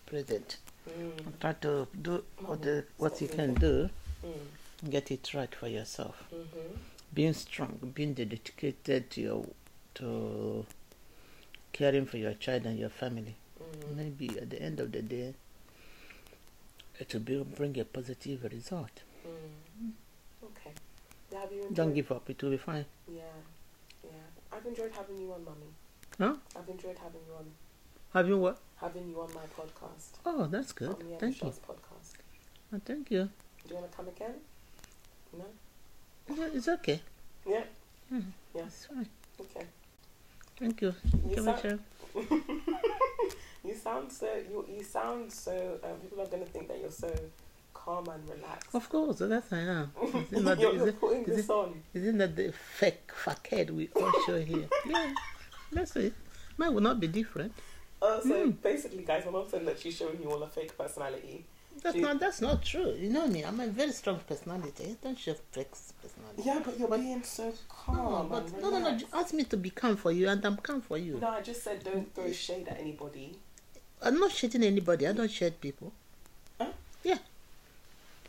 [0.06, 0.56] present.
[0.88, 1.38] Mm.
[1.40, 3.90] Try to do what the, what you can do.
[4.24, 4.90] Mm.
[4.90, 6.24] Get it right for yourself.
[6.32, 6.76] Mm-hmm.
[7.14, 9.46] Being strong, being dedicated to your
[9.94, 10.66] to
[11.72, 13.36] caring for your child and your family.
[13.60, 13.96] Mm.
[13.96, 15.34] Maybe at the end of the day,
[16.98, 19.00] it will be, bring a positive result.
[21.34, 21.40] Mm.
[21.40, 21.76] Have you enjoyed?
[21.76, 22.30] Don't give up.
[22.30, 22.84] It will be fine.
[23.08, 23.22] Yeah,
[24.02, 24.10] yeah.
[24.52, 25.70] I've enjoyed having you on, mummy.
[26.18, 26.36] Huh?
[26.56, 27.46] I've enjoyed having you on,
[28.12, 28.58] Have you what?
[28.76, 30.18] having you on my podcast.
[30.26, 30.88] Oh, that's good.
[30.90, 31.48] On the Thank you.
[31.48, 32.12] Podcast.
[32.72, 33.28] Oh, thank you.
[33.66, 34.34] Do you want to come again?
[35.36, 35.44] No.
[36.36, 37.00] Yeah, it's okay.
[37.46, 37.64] Yeah.
[38.08, 38.20] Hmm.
[38.54, 38.62] Yeah.
[38.66, 39.08] It's fine.
[39.40, 39.66] Okay.
[40.58, 40.94] Thank you.
[41.28, 41.80] You, sound,
[43.64, 44.28] you sound so.
[44.48, 45.78] You you sound so.
[45.82, 47.12] Um, people are gonna think that you're so
[47.84, 48.74] calm and relaxed.
[48.74, 49.92] Of course, that's I am.
[50.32, 51.82] Isn't that, you're, is it, putting is this on.
[51.92, 54.66] isn't that the fake facade we all show here?
[54.88, 55.12] Yeah,
[55.72, 56.14] that's it.
[56.56, 57.52] Mine will not be different.
[58.00, 58.62] Uh, so Mm.
[58.62, 61.44] basically, guys, my mom said that she's showing you all a fake personality.
[61.82, 62.20] That's She- not.
[62.20, 62.92] That's not true.
[62.98, 63.42] You know me.
[63.44, 64.84] I'm a very strong personality.
[64.92, 65.72] I don't show fake
[66.02, 66.42] personality.
[66.44, 67.96] Yeah, but you're being so calm.
[67.96, 68.98] No, but no, no, no.
[69.12, 71.18] Ask me to be calm for you, and I'm calm for you.
[71.18, 73.36] No, I just said don't throw shade at anybody.
[74.02, 75.06] I'm not shitting anybody.
[75.08, 75.92] I don't shade people.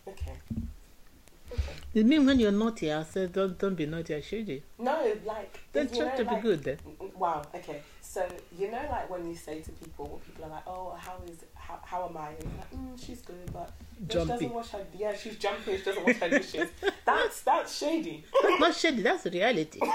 [0.07, 0.33] Okay.
[1.51, 1.61] Okay.
[1.93, 4.15] You mean when you're naughty, I said don't don't be naughty.
[4.15, 4.61] I shade you.
[4.79, 5.59] No, like.
[5.71, 6.77] Then you try know, to be good then.
[7.15, 7.43] Wow.
[7.53, 7.81] Okay.
[8.01, 8.27] So
[8.57, 11.79] you know, like when you say to people, people are like, "Oh, how is how,
[11.83, 14.85] how am I?" And you're like, mm, "She's good, but she doesn't wash her.
[14.97, 15.77] Yeah, she's jumpy.
[15.77, 16.69] She doesn't wash her dishes.
[17.05, 18.23] that's that's shady.
[18.41, 19.01] That's not shady.
[19.07, 19.79] That's reality.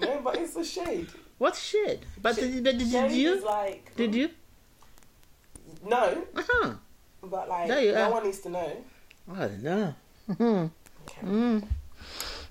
[0.00, 1.08] No, but it's a shade.
[1.36, 2.00] What shade?
[2.22, 3.34] But Shade- did, but did shade you?
[3.34, 4.30] is like Did you?
[5.86, 6.72] no, Uh-huh.
[7.22, 8.72] But like There you no one needs to know.
[9.32, 9.94] I don't know.
[10.30, 11.26] Okay.
[11.26, 11.62] Mm.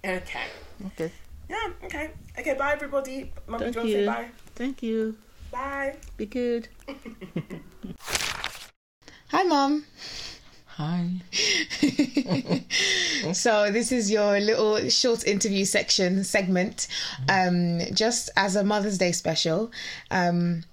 [0.05, 0.43] Okay.
[0.87, 1.11] Okay.
[1.49, 1.69] Yeah.
[1.83, 2.11] Okay.
[2.37, 2.53] Okay.
[2.53, 3.31] Bye, everybody.
[3.47, 4.29] Mummy, Thank do you want to say bye?
[4.55, 5.15] Thank you.
[5.51, 5.95] Bye.
[6.17, 6.67] Be good.
[9.29, 9.85] Hi, mom.
[10.65, 11.09] Hi.
[13.33, 16.87] So this is your little short interview section segment,
[17.27, 19.71] um, just as a Mother's Day special.
[20.09, 20.63] Um,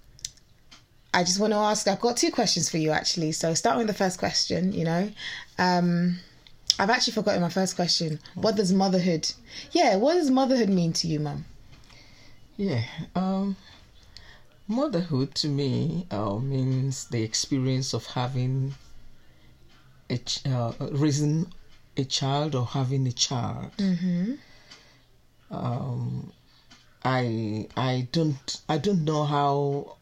[1.16, 1.88] I just want to ask.
[1.88, 3.32] I've got two questions for you actually.
[3.32, 5.10] So starting with the first question, you know,
[5.58, 6.18] um,
[6.78, 8.20] I've actually forgotten my first question.
[8.34, 9.32] What does motherhood?
[9.72, 11.46] Yeah, what does motherhood mean to you, mum?
[12.58, 12.82] Yeah.
[13.14, 13.56] Um,
[14.68, 18.74] motherhood to me uh, means the experience of having
[20.10, 21.50] a ch- uh, raising
[21.96, 23.70] a child or having a child.
[23.78, 24.34] Mm-hmm.
[25.50, 26.30] Um,
[27.02, 29.95] I I don't I don't know how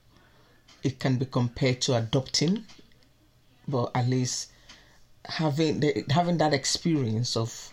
[0.85, 2.65] it can be compared to adopting,
[3.67, 4.51] but at least
[5.25, 7.73] having the, having that experience of,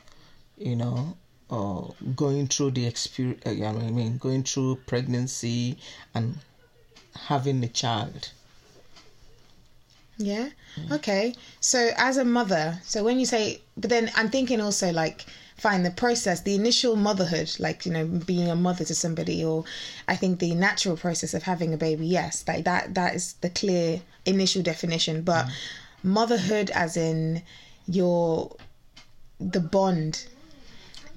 [0.57, 1.17] you know,
[1.49, 1.81] uh,
[2.15, 3.43] going through the experience.
[3.45, 5.77] You know what I mean, going through pregnancy
[6.15, 6.37] and
[7.27, 8.31] having a child.
[10.17, 10.49] Yeah.
[10.91, 11.35] Okay.
[11.59, 15.25] So as a mother, so when you say, but then I'm thinking also like,
[15.61, 19.63] fine, the process, the initial motherhood, like you know, being a mother to somebody, or
[20.07, 22.07] I think the natural process of having a baby.
[22.07, 22.95] Yes, like that.
[22.95, 25.21] That is the clear initial definition.
[25.21, 25.45] But
[26.03, 27.43] motherhood, as in
[27.87, 28.55] your
[29.39, 30.25] the bond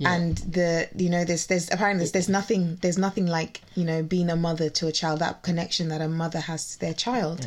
[0.01, 4.03] and the you know there's there's apparently there's, there's nothing there's nothing like you know
[4.03, 7.47] being a mother to a child that connection that a mother has to their child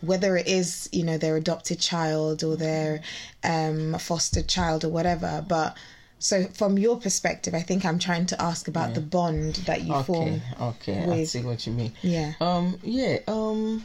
[0.00, 3.00] whether it is you know their adopted child or their
[3.44, 5.76] um fostered child or whatever but
[6.24, 9.92] so from your perspective i think i'm trying to ask about the bond that you
[9.94, 11.92] Okay, form okay, okay, I see what you mean.
[12.02, 13.18] yeah Um, yeah.
[13.28, 13.84] Um,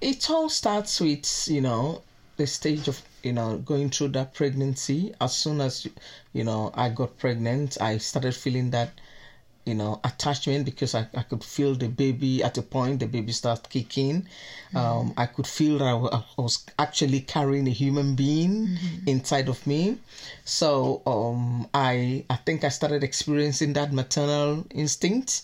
[0.00, 2.02] it all starts with you know
[2.38, 5.86] the stage of you know going through that pregnancy as soon as
[6.32, 8.90] you know i got pregnant i started feeling that
[9.68, 13.32] you know attachment because i, I could feel the baby at a point the baby
[13.32, 14.26] started kicking.
[14.74, 18.52] Um, i could feel that I was actually carrying a human being
[19.06, 19.98] inside of me.
[20.44, 25.42] So um, i i think i started experiencing that maternal instinct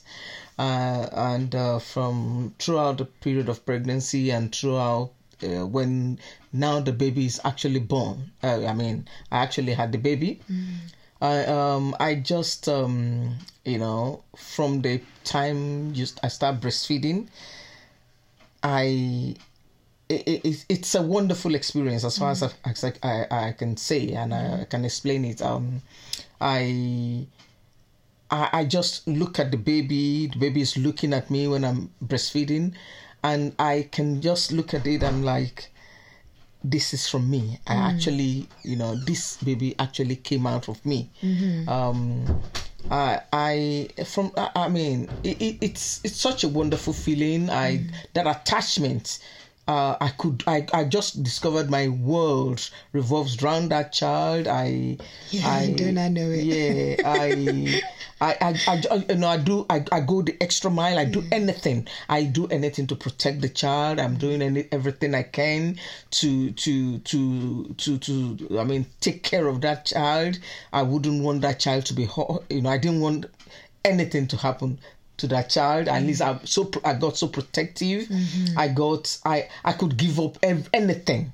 [0.58, 5.10] uh, and uh, from throughout the period of pregnancy and throughout
[5.42, 6.18] uh, when
[6.52, 8.30] now the baby is actually born.
[8.42, 10.40] Uh, I mean, I actually had the baby.
[11.20, 17.28] I um I just um you know from the time just I start breastfeeding,
[18.62, 19.36] I
[20.08, 23.76] it, it, it's a wonderful experience as far as, I, as I, I, I can
[23.76, 25.40] say and I, I can explain it.
[25.40, 25.80] Um,
[26.40, 27.26] I
[28.30, 30.26] I, I just look at the baby.
[30.26, 32.74] The baby is looking at me when I'm breastfeeding,
[33.22, 35.02] and I can just look at it.
[35.02, 35.70] I'm like,
[36.64, 37.60] this is from me.
[37.66, 37.94] I mm.
[37.94, 41.10] actually, you know, this baby actually came out of me.
[41.22, 41.68] Mm-hmm.
[41.68, 42.40] Um,
[42.90, 47.50] I, I from I, mean, it, it, it's it's such a wonderful feeling.
[47.50, 47.90] I mm.
[48.14, 49.18] that attachment.
[49.66, 54.46] Uh, I could I, I just discovered my world revolves around that child.
[54.46, 54.98] I
[55.30, 56.44] Yeah, I don't I know it?
[56.44, 57.80] Yeah, I
[58.20, 60.98] I, I, I, I- you know, I do, I, I go the extra mile.
[60.98, 61.88] I do anything.
[62.08, 63.98] I do anything to protect the child.
[63.98, 65.78] I'm doing any, everything I can
[66.12, 70.38] to, to, to, to, to, I mean, take care of that child.
[70.72, 72.08] I wouldn't want that child to be,
[72.50, 73.26] you know, I didn't want
[73.84, 74.78] anything to happen
[75.18, 75.88] to that child.
[75.88, 78.08] At least I so, I got so protective.
[78.56, 81.32] I got, I, I could give up ev- anything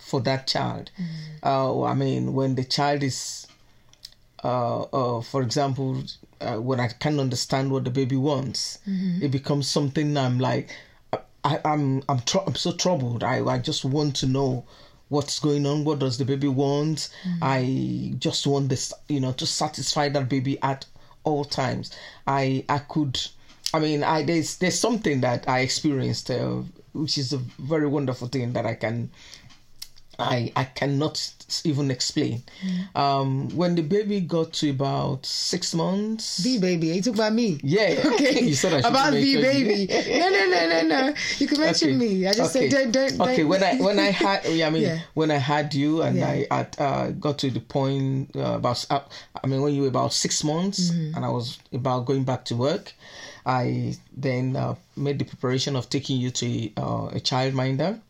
[0.00, 0.90] for that child.
[1.42, 3.46] Uh, I mean, when the child is
[4.42, 6.02] uh, uh, for example,
[6.40, 8.78] uh, when I can't understand what the baby wants,
[9.22, 10.76] it becomes something I'm like,
[11.44, 13.22] I, I'm I'm tr- I'm so troubled.
[13.24, 14.64] I I just want to know
[15.08, 15.84] what's going on.
[15.84, 17.08] What does the baby want?
[17.40, 20.84] I just want this, you know, to satisfy that baby at
[21.24, 21.90] all times.
[22.26, 23.20] I I could,
[23.72, 26.62] I mean, I there's there's something that I experienced, uh,
[26.92, 29.10] which is a very wonderful thing that I can
[30.18, 31.18] I I cannot
[31.64, 32.42] even explain.
[32.94, 36.88] Um, when the baby got to about six months, the baby.
[36.88, 37.60] You talk about me.
[37.62, 38.40] yeah, Okay.
[38.50, 39.86] you said I about the baby.
[40.20, 41.14] No, no, no, no, no.
[41.38, 41.96] You can mention Okay.
[41.98, 42.26] me.
[42.26, 42.70] I just okay.
[42.70, 43.04] said don't, don't.
[43.04, 43.28] Okay, don't.
[43.28, 44.98] Okay, when I when I had, yeah, I mean, Yeah.
[45.14, 46.28] when I had you and Yeah.
[46.28, 49.00] I had, uh, got to the point uh, about, uh,
[49.42, 51.16] I mean, when you were about six months Mm-hmm.
[51.16, 52.92] and I was about going back to work,
[53.46, 56.46] I then uh, made the preparation of taking you to
[56.76, 58.00] uh, a childminder.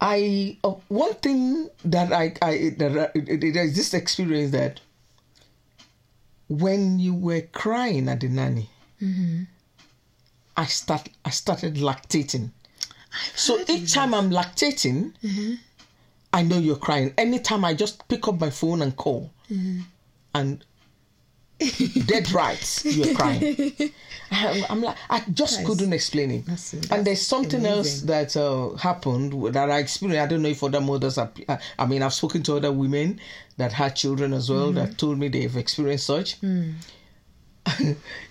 [0.00, 3.20] I uh, one thing that I I that I,
[3.50, 4.80] there's this experience that
[6.48, 8.68] when you were crying at the nanny,
[10.56, 12.50] I start I started lactating.
[13.36, 15.12] So each time I'm lactating,
[16.32, 17.14] I know you're crying.
[17.16, 19.30] Anytime I just pick up my phone and call,
[20.34, 20.64] and
[22.06, 23.72] dead right, you're crying.
[24.30, 26.46] I'm, I'm like I just That's- couldn't explain it.
[26.46, 30.20] that's- and there's something else that uh, happened that I experienced.
[30.22, 31.30] I don't know if other mothers are.
[31.48, 33.20] I- uh, I mean, I've spoken to other women
[33.58, 36.36] that had children as well that told me they've experienced such.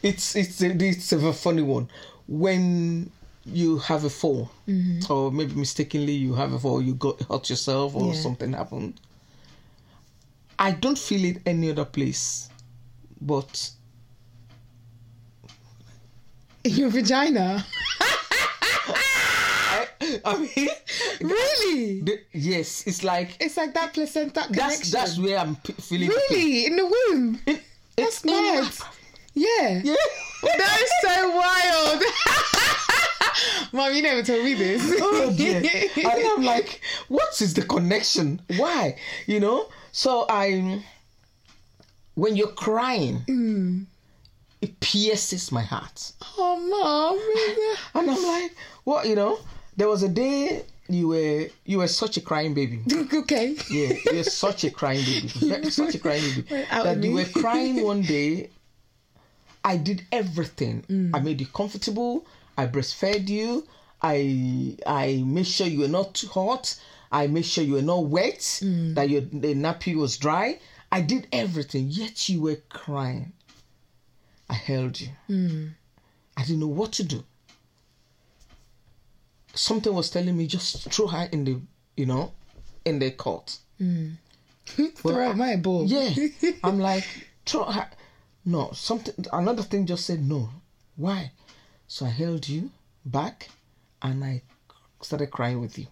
[0.04, 1.90] it's it's a, it's a funny one
[2.28, 3.10] when
[3.46, 4.50] you have a fall
[5.10, 8.20] or maybe mistakenly you have a fall you got hurt yourself or Yeah.
[8.22, 8.94] something happened
[10.60, 12.48] i don't feel it any other place
[13.26, 13.72] but
[16.64, 17.66] In your vagina.
[18.86, 19.88] i,
[20.26, 20.70] I mean
[21.22, 22.02] Really?
[22.02, 24.56] the, yes it's like It's like that placenta connection.
[24.70, 27.40] that's that's where i'm p- feeling really in the womb.
[27.48, 27.60] In-
[27.96, 28.72] That's mad.
[29.34, 29.82] Yeah.
[29.84, 29.96] yeah
[30.44, 32.04] That is so wild.
[33.74, 34.82] Mom, you never told me this.
[35.02, 35.58] oh dear.
[35.96, 38.42] and I'm like, what is the connection?
[38.58, 38.98] Why?
[39.26, 39.70] You know?
[39.92, 40.84] So I
[42.16, 43.88] when you're crying,
[44.62, 46.12] it pierces my heart.
[46.38, 47.20] oh, mom.
[48.02, 49.40] And I'm like, what, you know?
[49.76, 52.82] There was a day you were you were such a crying baby.
[53.14, 53.56] okay.
[53.72, 55.28] Yeah, you're such a crying baby.
[55.70, 56.66] Such a crying baby.
[56.72, 58.50] That you were crying one day.
[59.64, 61.12] I did everything.
[61.14, 62.26] I made you comfortable.
[62.58, 63.66] I breastfed you.
[64.02, 66.76] I I made sure you were not too hot.
[67.12, 68.60] I made sure you were not wet.
[68.62, 70.60] That your the nappy was dry.
[70.94, 71.88] I did everything.
[71.90, 73.34] Yet you were crying.
[74.48, 75.10] I held you.
[75.26, 75.68] Hmm.
[76.38, 77.24] I didn't know what to do.
[79.56, 81.60] Something was telling me just throw her in the
[81.98, 82.32] you know
[82.86, 83.58] in the cot.
[83.80, 84.12] Hmm.
[84.96, 85.86] Throw out my ball.
[85.86, 86.14] Yeah.
[86.64, 87.06] I'm like,
[87.46, 87.90] throw her.
[88.46, 90.50] No, something, another thing just said no.
[90.96, 91.32] Why?
[91.88, 92.72] So I held you
[93.06, 93.50] back
[94.02, 94.42] and I
[95.02, 95.88] started crying with you.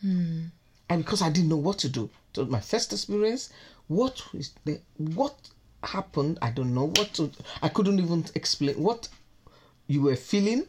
[0.00, 0.46] Hmm.
[0.88, 2.10] And because I didn't know what to do.
[2.34, 3.50] So my first experience,
[3.88, 5.34] what is the what
[5.82, 6.38] happened?
[6.42, 7.30] I don't know what to.
[7.62, 9.08] I couldn't even explain what
[9.86, 10.64] you were feeling.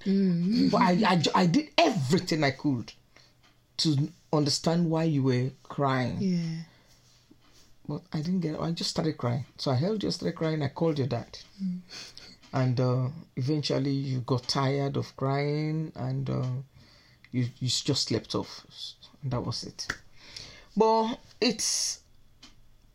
[0.71, 2.93] But I, I I did everything I could
[3.77, 6.17] to understand why you were crying.
[6.19, 6.63] Yeah.
[7.87, 8.59] But I didn't get.
[8.59, 9.45] I just started crying.
[9.57, 10.61] So I held you, started crying.
[10.61, 11.37] I called your dad,
[12.53, 16.45] and uh, eventually you got tired of crying, and uh,
[17.31, 18.65] you you just slept off,
[19.23, 19.87] and that was it.
[20.75, 22.01] But it's.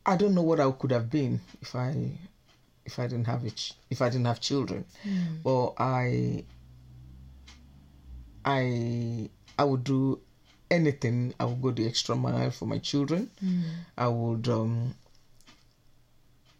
[0.04, 2.10] I don't know what I could have been if I,
[2.84, 3.72] if I didn't have it.
[3.90, 4.84] If I didn't have children,
[5.44, 6.44] but I.
[8.44, 10.18] I I would do
[10.70, 11.32] anything.
[11.38, 13.30] I would go the extra mile for my children.
[13.96, 14.94] I would um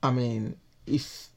[0.02, 0.54] I mean
[0.86, 1.28] if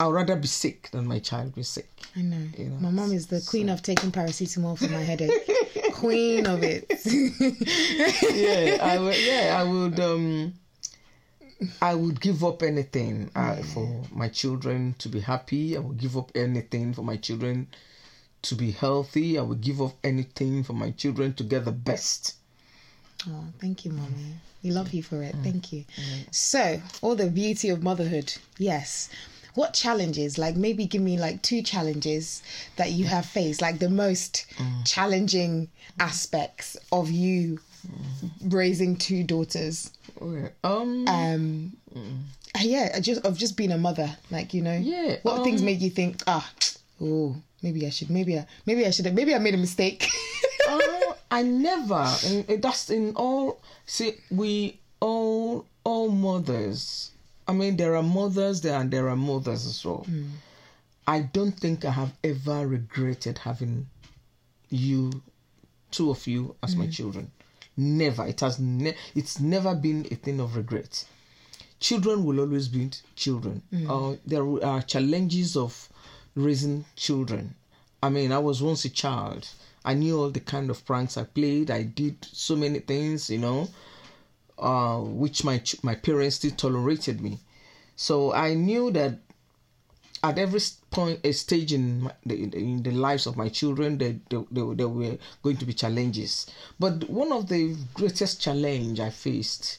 [0.00, 1.88] I would rather be sick than my child be sick.
[2.16, 2.44] I know.
[2.56, 5.30] You know, My mom is the queen of taking paracetamol for my headache.
[5.98, 6.84] queen of it.
[7.06, 10.54] yeah, I would yeah, I would um
[11.82, 15.76] I would give up anything uh, for my children to be happy.
[15.76, 17.66] I would give up anything for my children
[18.42, 19.38] to be healthy.
[19.38, 22.36] I would give up anything for my children to get the best.
[23.28, 24.34] Oh, thank you, mommy.
[24.62, 25.34] We love you for it.
[25.42, 25.84] Thank you.
[26.30, 28.32] So, all the beauty of motherhood.
[28.58, 29.10] Yes.
[29.58, 32.44] What challenges, like maybe give me like two challenges
[32.76, 34.46] that you have faced, like the most
[34.84, 35.68] challenging
[35.98, 37.58] aspects of you
[38.40, 39.90] raising two daughters.
[40.62, 41.72] Um Um,
[42.54, 44.78] uh, yeah, just of just being a mother, like you know.
[44.78, 46.48] Yeah, What things um, made you think, ah,
[47.02, 50.08] oh, maybe I should, maybe I, maybe I should, have, maybe I made a mistake.
[50.68, 52.06] Oh, I never.
[52.24, 53.60] And that's in all.
[53.86, 57.10] See, we all all mothers.
[57.48, 60.04] I mean, there are mothers there and there are mothers as well.
[60.04, 60.26] Hmm.
[61.06, 63.88] I don't think I have ever regretted having
[64.68, 65.22] you,
[65.90, 66.90] two of you, as my hmm.
[66.90, 67.30] children.
[67.78, 68.26] Never.
[68.26, 68.58] It has.
[68.58, 71.06] Ne- it's never been a thing of regret.
[71.80, 73.62] Children will always be children.
[73.70, 73.90] Hmm.
[73.90, 75.88] Uh, there are challenges of
[76.34, 77.54] raising children.
[78.02, 79.48] I mean, I was once a child.
[79.84, 81.70] I knew all the kind of pranks I played.
[81.70, 83.68] I did so many things, you know,
[84.58, 87.38] uh, which my my parents still tolerated me.
[87.96, 89.18] So I knew that
[90.22, 90.60] at every
[90.90, 94.88] point, a stage in my, the, in the lives of my children, there, there, there,
[94.88, 96.46] were going to be challenges.
[96.78, 99.78] But one of the greatest challenge I faced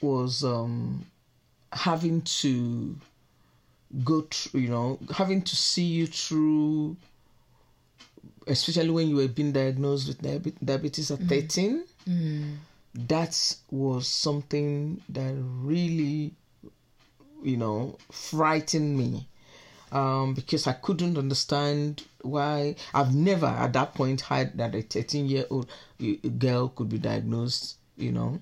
[0.00, 1.06] was um,
[1.72, 2.96] having to
[4.04, 6.96] go through, you know, having to see you through,
[8.46, 11.84] especially when you were being diagnosed with diabetes at 13.
[12.94, 16.34] That was something that really,
[17.42, 19.28] you know, frightened me.
[19.92, 22.74] Um, because I couldn't understand why.
[22.92, 25.68] I've never at that point had that a 13 year old
[26.38, 28.40] girl could be diagnosed, you know,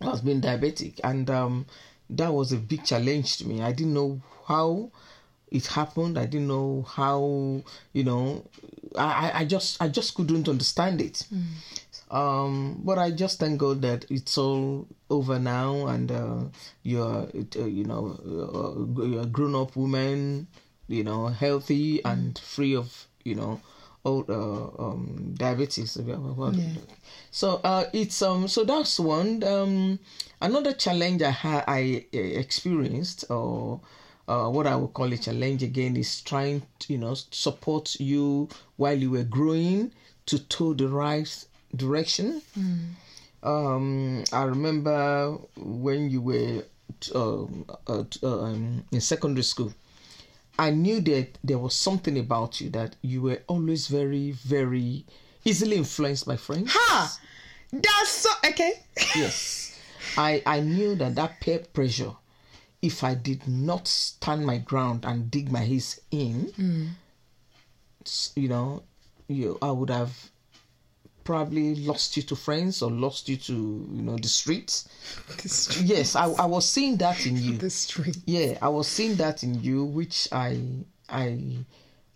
[0.00, 1.00] as being diabetic.
[1.04, 1.66] And um,
[2.10, 3.60] that was a big challenge to me.
[3.62, 4.90] I didn't know how
[5.50, 6.18] it happened.
[6.18, 7.62] I didn't know how
[7.92, 8.44] you know
[8.96, 11.26] i i I just i just couldn't understand it
[12.10, 16.40] um but i just thank god that it's all over now and uh,
[16.82, 20.46] you're uh, you know uh, you're a grown-up woman
[20.88, 23.60] you know healthy and free of you know
[24.04, 25.96] all uh, um diabetes.
[27.30, 29.42] So uh it's um so that's one.
[29.44, 29.98] Um
[30.40, 33.80] another challenge i had i experienced or
[34.28, 38.48] uh, what I would call a challenge again is trying to, you know, support you
[38.76, 39.90] while you were growing
[40.26, 41.44] to toe the right
[41.74, 42.42] direction.
[43.42, 46.64] Um, I remember when you were
[47.14, 49.72] um, uh, uh, um, in secondary school,
[50.58, 55.04] I knew that there was something about you that you were always very, very
[55.44, 56.72] easily influenced by friends.
[56.72, 57.16] ha!
[57.72, 58.72] That's so okay.
[59.16, 59.78] Yes.
[60.18, 62.12] I, I knew that that peer pressure,
[62.82, 66.52] if I did not stand my ground and dig my heels in,
[68.04, 68.82] s- you know,
[69.28, 70.30] you I would have
[71.28, 74.88] probably lost you to friends or lost you to, you know, the streets.
[75.42, 75.84] the street.
[75.84, 77.58] Yes, I, I was seeing that in you.
[77.58, 78.16] The street.
[78.24, 80.58] Yeah, I was seeing that in you, which I
[81.06, 81.58] I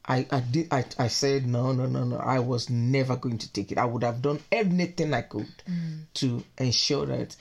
[0.07, 3.53] I I did I, I said no no no no I was never going to
[3.53, 3.77] take it.
[3.77, 6.05] I would have done anything I could mm.
[6.15, 7.37] to ensure that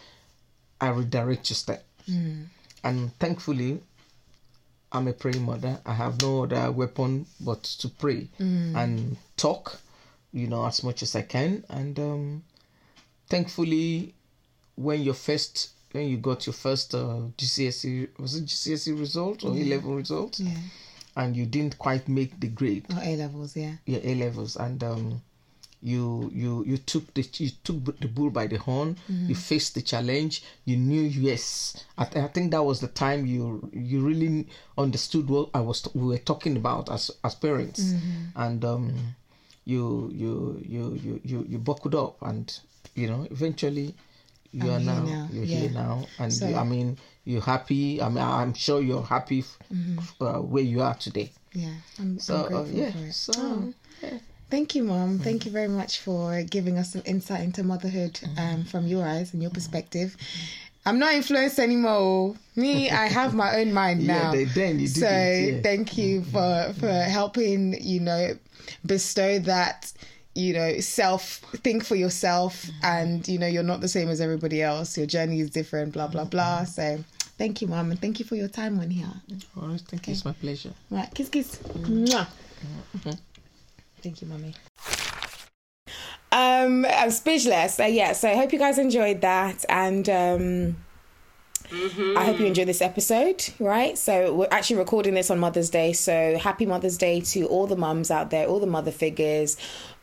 [0.81, 1.85] I redirect your step.
[2.05, 2.47] Mm.
[2.83, 3.79] And thankfully
[4.91, 5.79] I'm a praying mother.
[5.85, 8.75] I have no other weapon but to pray mm.
[8.75, 9.79] and talk,
[10.33, 11.63] you know, as much as I can.
[11.69, 12.43] And um
[13.29, 14.13] thankfully
[14.75, 19.51] when your first when you got your first uh, GCSE was it GCSE result or
[19.51, 20.39] A level result?
[20.39, 20.57] Yeah.
[21.17, 23.75] and you didn't quite make the grade, Oh, A levels, yeah.
[23.85, 25.21] your A levels, and um,
[25.83, 28.95] you you you took the you took the bull by the horn.
[29.09, 30.43] You faced the challenge.
[30.63, 31.75] You knew yes.
[31.97, 34.47] I, th- I think that was the time you you really
[34.77, 37.93] understood what I was we were talking about as as parents,
[38.35, 38.95] and um,
[39.65, 42.51] you you you you you you buckled up, and
[42.95, 43.95] you know eventually.
[44.53, 45.57] You I'm are now, now, You're yeah.
[45.59, 48.01] here now, and So- you, I mean, you're happy.
[48.01, 49.57] I mean, I'm sure you're happy f-
[49.97, 51.31] f- uh, where you are today.
[51.53, 51.71] Yeah.
[51.97, 53.13] I'm, So I'm uh, grateful yeah, for it.
[53.13, 53.73] so Oh.
[54.03, 54.17] yeah.
[54.49, 55.19] Thank you, Mom.
[55.19, 59.31] Thank you very much for giving us some insight into motherhood um, from your eyes
[59.31, 60.17] and your perspective.
[60.85, 62.35] I'm not influenced anymore.
[62.55, 64.31] Me, I have my own mind Yeah, now.
[64.31, 65.61] they- then you so didn't, yeah.
[65.61, 66.31] thank you mm-hmm.
[66.31, 67.81] for for helping.
[67.81, 68.37] You know,
[68.85, 69.91] bestow that.
[70.33, 72.85] You know, self think for yourself, mm-hmm.
[72.85, 74.97] and you know you're not the same as everybody else.
[74.97, 75.91] Your journey is different.
[75.91, 76.59] Blah blah blah.
[76.59, 76.65] Mm-hmm.
[76.67, 77.03] So,
[77.37, 79.11] thank you, Mom, and thank you for your time on here.
[79.57, 80.13] All right, thank you.
[80.13, 80.71] It's my pleasure.
[80.89, 81.57] Right, kiss, kiss.
[81.57, 82.27] Mwah.
[84.01, 84.55] Thank you, mommy.
[86.31, 87.75] Um, I'm speechless.
[87.75, 90.77] So yeah, so I hope you guys enjoyed that, and um,
[92.17, 93.49] I hope you enjoyed this episode.
[93.59, 95.93] Right, so we're actually recording this on Mother's Day.
[95.93, 99.57] So happy Mother's Day to all the mums out there, all the mother figures,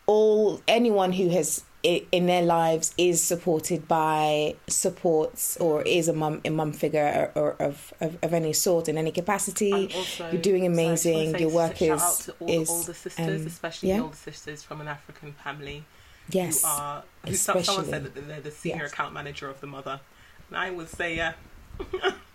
[0.06, 6.40] all anyone who has in their lives is supported by supports or is a mum
[6.44, 9.90] a mum figure or, or of, of of any sort in any capacity.
[9.94, 11.38] Also, You're doing sorry, I just wanna amazing.
[11.38, 13.96] Your work shout is out to all is the sisters, um, especially yeah.
[13.98, 15.84] the older sisters from an African family
[16.30, 16.62] yes.
[16.62, 17.02] who are.
[17.26, 18.92] Who, some- someone said that they're the senior Yes.
[18.92, 20.00] account manager of the mother,
[20.48, 21.32] and I would say, yeah,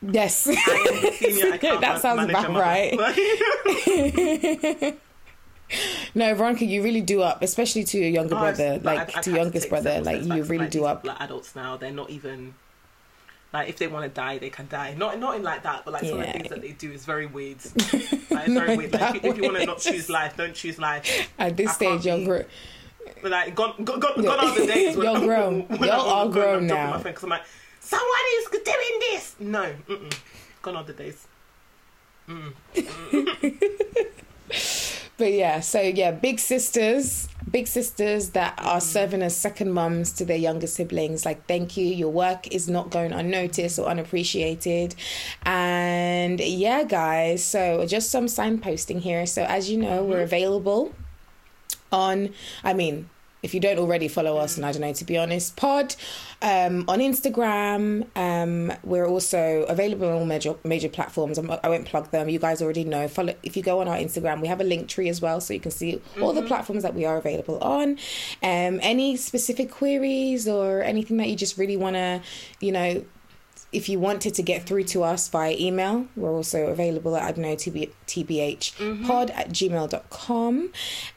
[0.01, 0.43] Yes.
[0.45, 2.59] The senior that sounds about mother.
[2.59, 2.93] right.
[6.15, 9.13] no, Veronica, you really do up, especially to your younger Oh, brother, I've- like I've-
[9.15, 11.05] I've to had youngest brother, like you really like, do up.
[11.05, 12.53] Like adults now, they're not even
[13.53, 14.93] like if they want to die, they can die.
[14.95, 17.05] Not not in like that, but like some of the things that they do is
[17.05, 17.57] very weird.
[17.65, 18.93] Like, it's very weird.
[18.93, 21.31] Like, if you, you want to not choose life, don't choose life.
[21.39, 22.43] At this I stage, can't be-
[23.21, 25.61] But like gone gone gone, gone are the days when You're grown.
[25.67, 26.91] when You're I'm all going, grown now.
[26.91, 27.43] My phone 'cause I'm like,
[27.79, 28.07] someone
[28.37, 29.35] is doing this.
[29.39, 30.19] No, mm-mm.
[30.61, 31.27] gone are the days.
[35.17, 38.81] But yeah, so yeah, big sisters, big sisters that are mm.
[38.81, 41.23] serving as second mums to their younger siblings.
[41.23, 41.85] Like, thank you.
[41.85, 44.95] Your work is not going unnoticed or unappreciated.
[45.43, 49.27] And yeah, guys, so just some signposting here.
[49.27, 50.23] So, as you know, we're mm-hmm.
[50.23, 50.93] available
[51.93, 52.33] on,
[52.63, 53.09] I mean,
[53.43, 55.95] if you don't already follow us, and I don't know, to be honest, pod
[56.41, 58.07] um, on Instagram.
[58.15, 61.37] Um, we're also available on all major major platforms.
[61.37, 62.29] I'm, I won't plug them.
[62.29, 63.07] You guys already know.
[63.09, 65.53] Follow if you go on our Instagram, we have a link tree as well, so
[65.53, 67.99] you can see all the platforms that we are available on.
[68.41, 72.21] Um, any specific queries or anything that you just really want to,
[72.61, 73.03] you know,
[73.73, 77.31] if you wanted to get through to us via email, we're also available at, I
[77.31, 80.71] don't know, TB, tbhpod at gmail.com.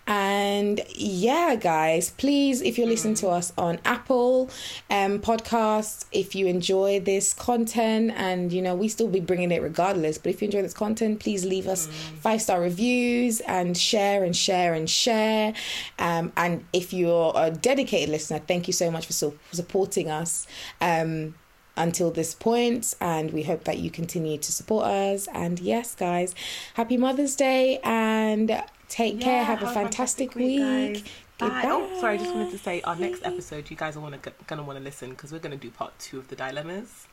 [0.06, 4.50] And yeah, guys, please, if you're listening to us on Apple
[4.88, 9.62] um, podcasts, if you enjoy this content, and you know, we still be bringing it
[9.62, 11.88] regardless, but if you enjoy this content, please leave us
[12.20, 15.54] five star reviews and share and share and share.
[15.98, 20.46] Um, and if you're a dedicated listener, thank you so much for su- supporting us.
[20.80, 21.34] Um,
[21.76, 26.34] until this point and we hope that you continue to support us and yes guys
[26.74, 31.02] happy mother's day and take care have, a fantastic, week, guys.
[31.38, 31.62] Bye.
[31.64, 34.62] Oh, sorry, I just wanted to say our next episode, you guys are wanna, gonna
[34.62, 37.06] want to listen because we're going to do part two of the dilemmas,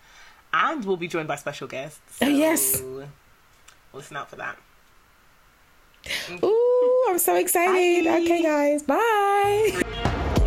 [0.54, 2.20] and we'll be joined by special guests.
[2.22, 2.82] Oh, yes.
[3.92, 4.58] listen out for that.
[6.44, 8.20] Ooh, i'm so excited Bye.
[8.24, 10.40] okay guys bye